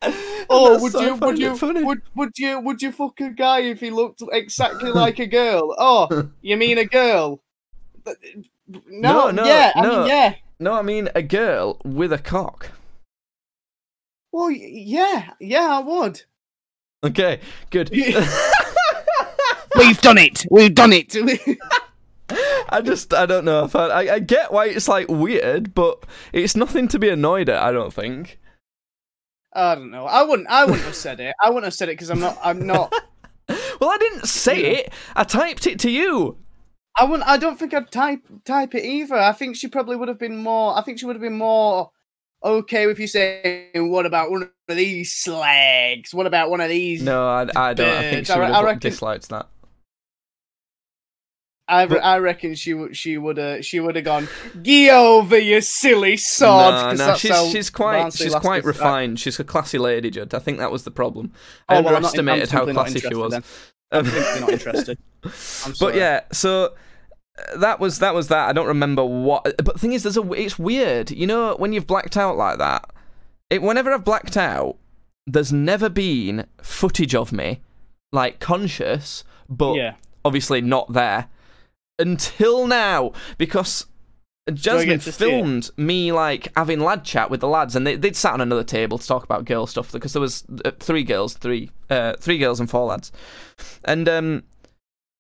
[0.49, 1.83] Oh, would so you would you funny.
[1.85, 5.75] would would you would you fuck a guy if he looked exactly like a girl?
[5.79, 7.43] Oh, you mean a girl?
[8.69, 9.99] No, No, no, yeah, I no.
[9.99, 10.35] mean, yeah.
[10.59, 12.71] No, I mean a girl with a cock.
[14.33, 16.23] Well, yeah, yeah, I would.
[17.05, 17.91] Okay, good.
[19.77, 20.45] We've done it.
[20.51, 21.15] We've done it.
[22.29, 23.71] I just, I don't know.
[23.75, 27.63] I, I, I get why it's like weird, but it's nothing to be annoyed at.
[27.63, 28.39] I don't think.
[29.55, 30.05] I don't know.
[30.07, 30.49] I wouldn't.
[30.49, 31.35] I wouldn't have said it.
[31.43, 32.39] I wouldn't have said it because I'm not.
[32.43, 32.93] I'm not.
[33.79, 34.79] Well, I didn't say Yeah.
[34.79, 34.93] it.
[35.15, 36.39] I typed it to you.
[36.99, 37.29] I wouldn't.
[37.29, 39.15] I don't think I'd type type it either.
[39.15, 40.77] I think she probably would have been more.
[40.77, 41.91] I think she would have been more
[42.43, 46.13] okay with you saying, "What about one of these slags?
[46.15, 47.89] What about one of these?" No, I, I don't.
[47.89, 49.47] I think she I would I have reckon- disliked that.
[51.69, 54.29] I, But- I reckon she would she would have she would have gone
[54.63, 56.97] get over you silly sod.
[56.97, 59.19] no, no, she's she's quite she's quite refined.
[59.19, 60.33] She's a classy lady, Judd.
[60.33, 61.33] I think that was the problem.
[61.69, 63.33] I Oh, well, I'm not- I'm underestimated how classy she was.
[63.33, 63.43] then.
[63.93, 64.99] Um, I'm simply not interested.
[65.81, 66.75] But yeah, so
[67.39, 68.49] uh, that was that was that.
[68.49, 69.45] I don't remember what.
[69.45, 70.33] But the thing is, there's a.
[70.33, 72.91] It's weird, you know, when you've blacked out like that.
[73.49, 74.77] It whenever I've blacked out,
[75.25, 77.61] there's never been footage of me,
[78.13, 79.95] like conscious, but yeah,
[80.25, 81.29] obviously not there
[81.99, 83.87] until now because.
[84.53, 85.29] Jasmine get to see it?
[85.29, 88.63] filmed me like having lad chat with the lads, and they they'd sat on another
[88.63, 92.39] table to talk about girl stuff because there was uh, three girls, three uh, three
[92.39, 93.11] girls and four lads,
[93.85, 94.45] and um,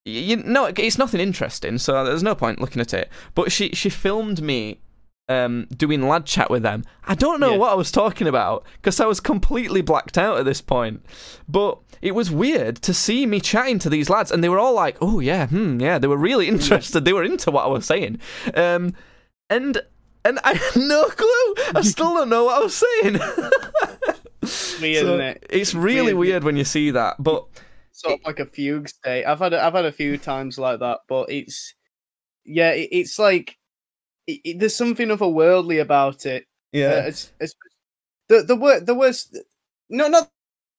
[0.04, 3.10] you know it's nothing interesting, so there's no point looking at it.
[3.34, 4.78] But she she filmed me
[5.28, 6.84] um doing lad chat with them.
[7.04, 7.58] I don't know Yeah.
[7.58, 11.04] what I was talking about because I was completely blacked out at this point,
[11.48, 11.78] but.
[12.02, 14.98] It was weird to see me chatting to these lads, and they were all like,
[15.00, 17.04] "Oh yeah, hmm, yeah." They were really interested.
[17.06, 18.20] They were into what I was saying,
[18.54, 18.94] um,
[19.48, 19.80] and
[20.22, 21.54] and I had no clue.
[21.74, 23.14] I still don't know what I was saying.
[23.14, 25.46] weird, So isn't it?
[25.48, 26.16] It's really Weird.
[26.18, 27.46] weird when you see that, but
[27.92, 29.24] Sort of like a fugue state.
[29.24, 31.74] I've had a, I've had a few times like that, but it's
[32.44, 33.56] yeah, it, it's like
[34.26, 36.42] it, it- there's something otherworldly about it.
[36.42, 37.54] Uh, yeah, it's, it's
[38.28, 39.38] the the wor- the worst.
[39.88, 40.30] No, not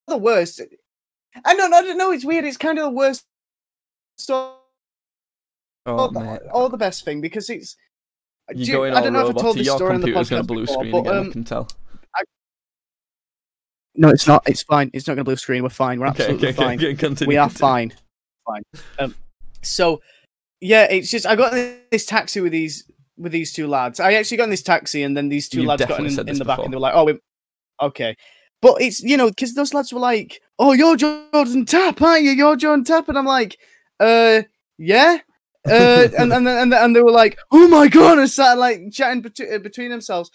[0.08, 0.62] the worst.
[1.45, 2.12] I don't I don't know.
[2.12, 2.45] It's weird.
[2.45, 3.26] It's kind of the worst.
[4.18, 4.56] So,
[5.86, 6.39] oh, or, mate.
[6.43, 7.76] the, or the best thing because it's.
[8.54, 9.60] You're you- going I don't know if I told roboty.
[9.60, 11.14] this Your story on the computer's going podcast to blue before, screen but, again.
[11.14, 11.68] I um, can tell.
[13.95, 14.48] No, it's not.
[14.48, 14.91] It's fine.
[14.93, 15.64] It's not going to blue screen.
[15.64, 16.00] We're fine.
[16.00, 16.78] We're Okay, absolutely okay, okay, fine.
[16.78, 17.30] okay, continue.
[17.30, 17.60] we are continue.
[17.60, 17.93] fine.
[18.45, 18.64] Fine.
[19.00, 19.16] Um,
[19.64, 20.02] so,
[20.62, 21.52] yeah, it's just I got
[21.91, 23.99] this taxi with these with these two lads.
[23.99, 26.15] I actually got in this taxi, and then these two You've lads got in, in
[26.38, 26.65] the back, before.
[26.65, 27.20] and they were like, "Oh, we,
[27.82, 28.15] okay."
[28.61, 32.32] But it's you know because those lads were like, "Oh, you're Jordan Tap, aren't you?
[32.32, 33.57] You're Jordan Tap," and I'm like,
[33.99, 34.43] "Uh,
[34.78, 35.20] yeah."
[35.68, 39.22] uh, and and and and they were like, "Oh my god!" and started like chatting
[39.22, 40.32] bet- uh, between themselves.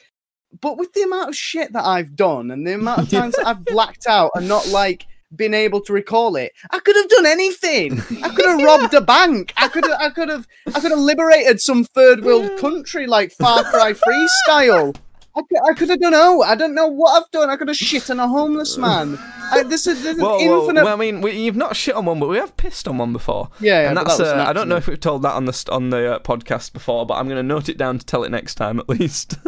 [0.60, 3.46] But with the amount of shit that I've done and the amount of times that
[3.46, 7.26] I've blacked out and not like been able to recall it, I could have done
[7.26, 8.00] anything.
[8.22, 9.52] I could have robbed a bank.
[9.56, 13.32] I could have, I could have, I could have liberated some third world country like
[13.32, 14.96] Far Cry Freestyle.
[15.34, 16.12] I could, I could have done.
[16.14, 17.48] Oh, I don't know what I've done.
[17.48, 19.16] I could have shit on a homeless man.
[19.50, 20.84] I, this is, this is Whoa, whoa, infinite.
[20.84, 23.14] well, I mean, we, you've not shit on one, but we have pissed on one
[23.14, 23.48] before.
[23.58, 25.70] yeah, and that's that uh, I don't know if we've told that on the st-
[25.74, 28.30] on the uh, podcast before, but I'm going to note it down to tell it
[28.30, 29.36] next time at least.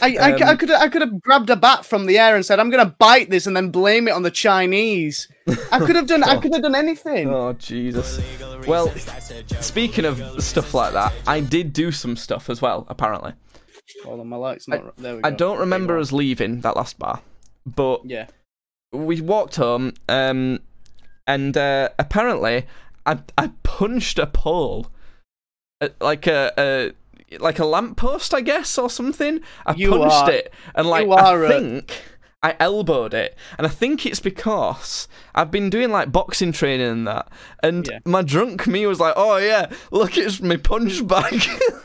[0.00, 2.44] I, I, Um, I could I could have grabbed a bat from the air and
[2.44, 5.28] said I'm gonna bite this and then blame it on the Chinese.
[5.72, 7.28] I could have done I could have done anything.
[7.32, 8.20] oh Jesus!
[8.66, 8.90] Well,
[9.60, 12.86] speaking of stuff like that, I did do some stuff as well.
[12.88, 13.32] Apparently,
[14.04, 14.96] Hold on, my light's not.
[14.96, 15.28] there we go.
[15.28, 17.20] I don't remember us leaving that last bar,
[17.66, 18.02] but.
[18.04, 18.26] Yeah.
[18.92, 20.60] we walked home, um,
[21.26, 22.66] and uh, apparently,
[23.06, 24.88] I I punched a pole,
[25.80, 26.52] uh, like a.
[26.58, 26.92] a
[27.38, 29.40] like a lamppost, I guess, or something.
[29.66, 31.92] I You punched are- it, and like I a- think
[32.42, 37.06] I elbowed it, and I think it's because I've been doing like boxing training and
[37.06, 37.28] that,
[37.62, 37.98] and Yeah.
[38.04, 41.42] my drunk me was like, "Oh yeah, look, it's my punch bag."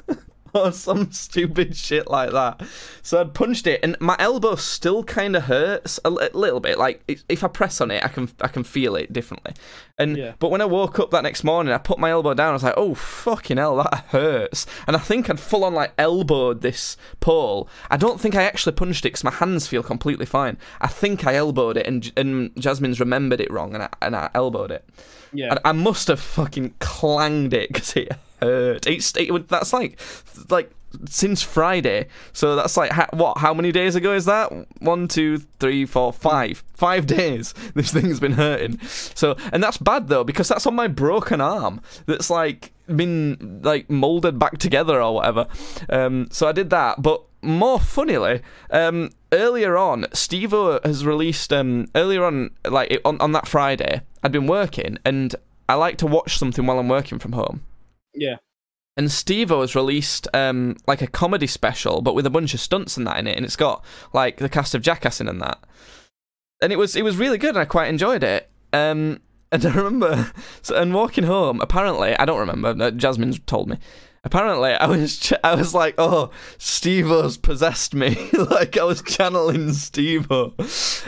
[0.64, 2.62] Or some stupid shit like that.
[3.01, 6.78] So I'd punched it, and my elbow still kind of hurts a little bit.
[6.78, 9.54] Like if- if I press on it, I can I can feel it differently.
[9.97, 10.34] And Yeah.
[10.39, 12.49] but when I woke up that next morning, I put my elbow down.
[12.49, 15.93] I was like, "Oh fucking hell, that hurts!" And I think I'd full on like
[15.97, 17.68] elbowed this pole.
[17.89, 20.58] I don't think I actually punched it because my hands feel completely fine.
[20.82, 24.30] I think I elbowed it, and and Jasmine's remembered it wrong, and I and I
[24.36, 24.88] elbowed it.
[25.34, 25.56] Yeah.
[25.66, 28.12] I, I must have fucking clanged it because it
[28.44, 28.88] hurt.
[28.88, 30.00] It's it, that's like
[30.50, 30.72] like
[31.06, 32.08] since Friday.
[32.34, 33.39] So that's like ha- what?
[33.39, 34.52] How many days ago is that?
[34.80, 36.64] One, two, three, four, five.
[36.74, 37.54] Five days.
[37.76, 38.80] This thing's been hurting.
[38.82, 41.82] So and that's bad though because that's on my broken arm.
[42.06, 45.48] That's like been like molded back together or whatever.
[45.89, 47.24] Um, so I did that, but.
[47.46, 51.52] More funnily, um, earlier on, Steve has released.
[51.52, 55.36] Um, earlier on, like on on that Friday, I'd been working, and
[55.68, 57.62] I like to watch something while I'm working from home.
[58.14, 58.38] Yeah.
[58.95, 62.95] And Steve has released um, like a comedy special, but with a bunch of stunts
[62.95, 63.84] and that in it, and it's got
[64.14, 65.64] like the cast of Jackass in and that.
[66.61, 68.49] And it was it was really good, and I quite enjoyed it.
[68.72, 69.20] Um,
[69.51, 72.91] and I remember, so, and walking home, apparently I don't remember.
[72.91, 73.78] Jasmine's told me.
[74.26, 78.30] Apparently, I was ch- I was like, oh, Steve-O's possessed me.
[78.34, 80.53] like I was channeling Steve-O.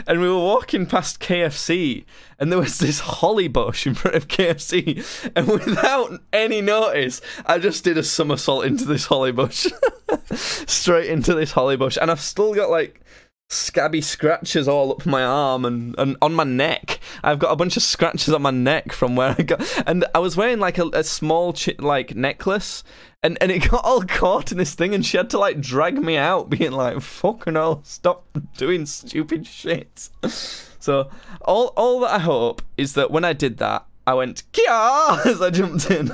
[0.06, 2.04] And we were walking past KFC,
[2.38, 5.04] and there was this holly bush in front of KFC.
[5.34, 9.66] And without any notice, I just did a somersault into this holly bush.
[10.32, 11.98] Straight into this holly bush.
[12.00, 13.00] And I've still got like
[13.48, 17.00] scabby scratches all up my arm and, and on my neck.
[17.22, 20.18] I've got a bunch of scratches on my neck from where I got, and I
[20.18, 22.82] was wearing like a, a small like necklace,
[23.26, 25.98] and and it got all caught in this thing, and she had to like drag
[25.98, 28.24] me out, being like, "Fucking hell, stop
[28.56, 30.08] doing stupid shit."
[30.78, 31.10] So
[31.40, 33.86] all all that I hope is that when I did that.
[34.08, 34.70] I went Kia
[35.26, 36.06] as I jumped in.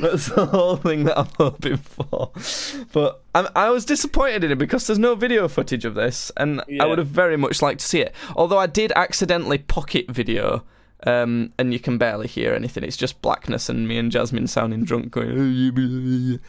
[0.00, 2.32] That's the whole thing that I'm hoping for.
[2.92, 6.62] But I'm, I was disappointed in it because there's no video footage of this, and
[6.80, 8.14] I would have very much liked to see it.
[8.36, 10.64] Although I did accidentally pocket video,
[11.06, 12.84] um, and you can barely hear anything.
[12.84, 16.40] It's just blackness and me and Jasmine sounding drunk going.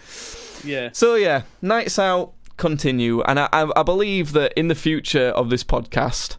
[0.63, 0.89] Yeah.
[0.93, 5.49] So yeah, nights out continue, and I, I, I believe that in the future of
[5.49, 6.37] this podcast,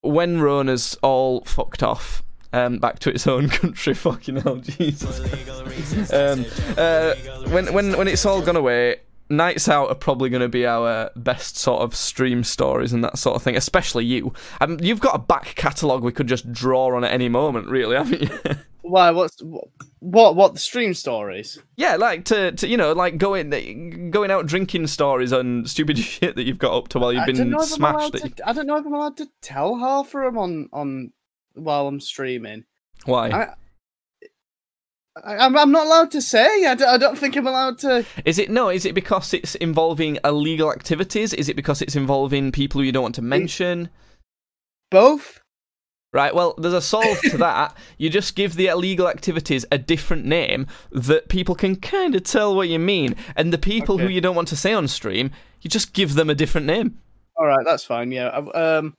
[0.00, 2.22] when Rona's all fucked off.
[2.52, 6.12] Um, back to its own country, fucking hell, Jesus.
[6.12, 6.46] um,
[6.78, 7.14] uh,
[7.50, 11.10] when when when it's all gone away, nights out are probably going to be our
[11.16, 13.56] best sort of stream stories and that sort of thing.
[13.56, 14.32] Especially you.
[14.60, 17.96] Um, you've got a back catalogue we could just draw on at any moment, really,
[17.96, 18.56] haven't you?
[18.82, 19.10] Why?
[19.12, 19.40] What's
[20.00, 20.36] what?
[20.36, 21.58] What the stream stories?
[21.76, 26.36] Yeah, like to, to you know, like going going out drinking stories and stupid shit
[26.36, 28.14] that you've got up to while you've been know if I'm smashed.
[28.14, 28.28] you...
[28.28, 31.12] to, I don't know if I'm allowed to tell half of them on on
[31.54, 32.64] while I'm streaming.
[33.06, 33.30] Why?
[33.30, 33.54] I,
[35.22, 36.66] I, I'm I'm not allowed to say.
[36.66, 38.04] I don't, I don't think I'm allowed to.
[38.24, 38.68] Is it no?
[38.68, 41.32] Is it because it's involving illegal activities?
[41.32, 43.90] Is it because it's involving people who you don't want to mention?
[44.90, 45.40] Both.
[46.12, 46.32] Right.
[46.32, 47.76] Well, there's a solve to that.
[47.98, 52.54] You just give the illegal activities a different name that people can kind of tell
[52.54, 55.70] what you mean, and the people who you don't want to say on stream, you
[55.70, 56.98] just give them a different name.
[57.36, 58.12] All right, that's fine.
[58.12, 58.28] Yeah.
[58.28, 58.94] Um.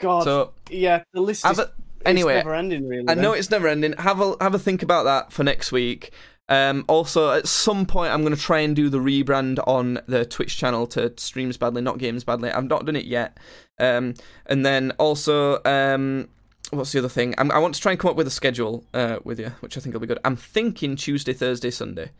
[0.00, 0.24] God.
[0.24, 1.70] So yeah, the list is a,
[2.06, 2.34] anyway.
[2.34, 2.88] never ending.
[2.88, 3.08] Really.
[3.08, 3.94] I know it's never ending.
[3.94, 6.12] Have a have a think about that for next week.
[6.48, 10.24] Um, also, at some point, I'm going to try and do the rebrand on the
[10.24, 12.50] Twitch channel to Streams Badly, not Games Badly.
[12.50, 13.38] I've not done it yet.
[13.78, 14.14] Um,
[14.46, 16.28] and then also, um,
[16.70, 17.36] what's the other thing?
[17.38, 19.76] I'm, I want to try and come up with a schedule uh, with you, which
[19.76, 20.18] I think will be good.
[20.24, 22.10] I'm thinking Tuesday, Thursday, Sunday.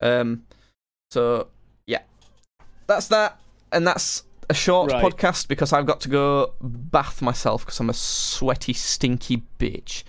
[0.00, 0.44] Um,
[1.10, 1.48] so
[1.86, 2.02] yeah,
[2.86, 3.38] that's that,
[3.70, 5.02] and that's a short Right.
[5.04, 10.02] podcast because I've got to go bath myself because I'm a sweaty, stinky bitch,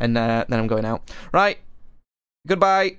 [0.00, 1.10] and uh, then I'm going out.
[1.32, 1.58] Right,
[2.46, 2.98] goodbye,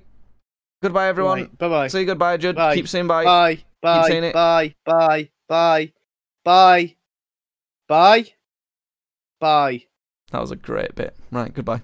[0.82, 1.38] goodbye, everyone.
[1.40, 1.88] Right, bye-bye.
[1.88, 2.56] Say goodbye, Judd.
[2.56, 2.74] Bye.
[2.74, 3.24] Keep saying bye.
[3.24, 3.58] Bye.
[3.82, 4.08] Bye.
[4.08, 4.34] saying it.
[4.34, 4.74] Bye.
[4.84, 5.30] Bye.
[5.48, 5.92] Bye.
[6.44, 6.96] Bye.
[7.88, 8.24] Bye.
[9.40, 9.84] Bye.
[10.32, 11.16] That was a great bit.
[11.30, 11.82] Right, goodbye.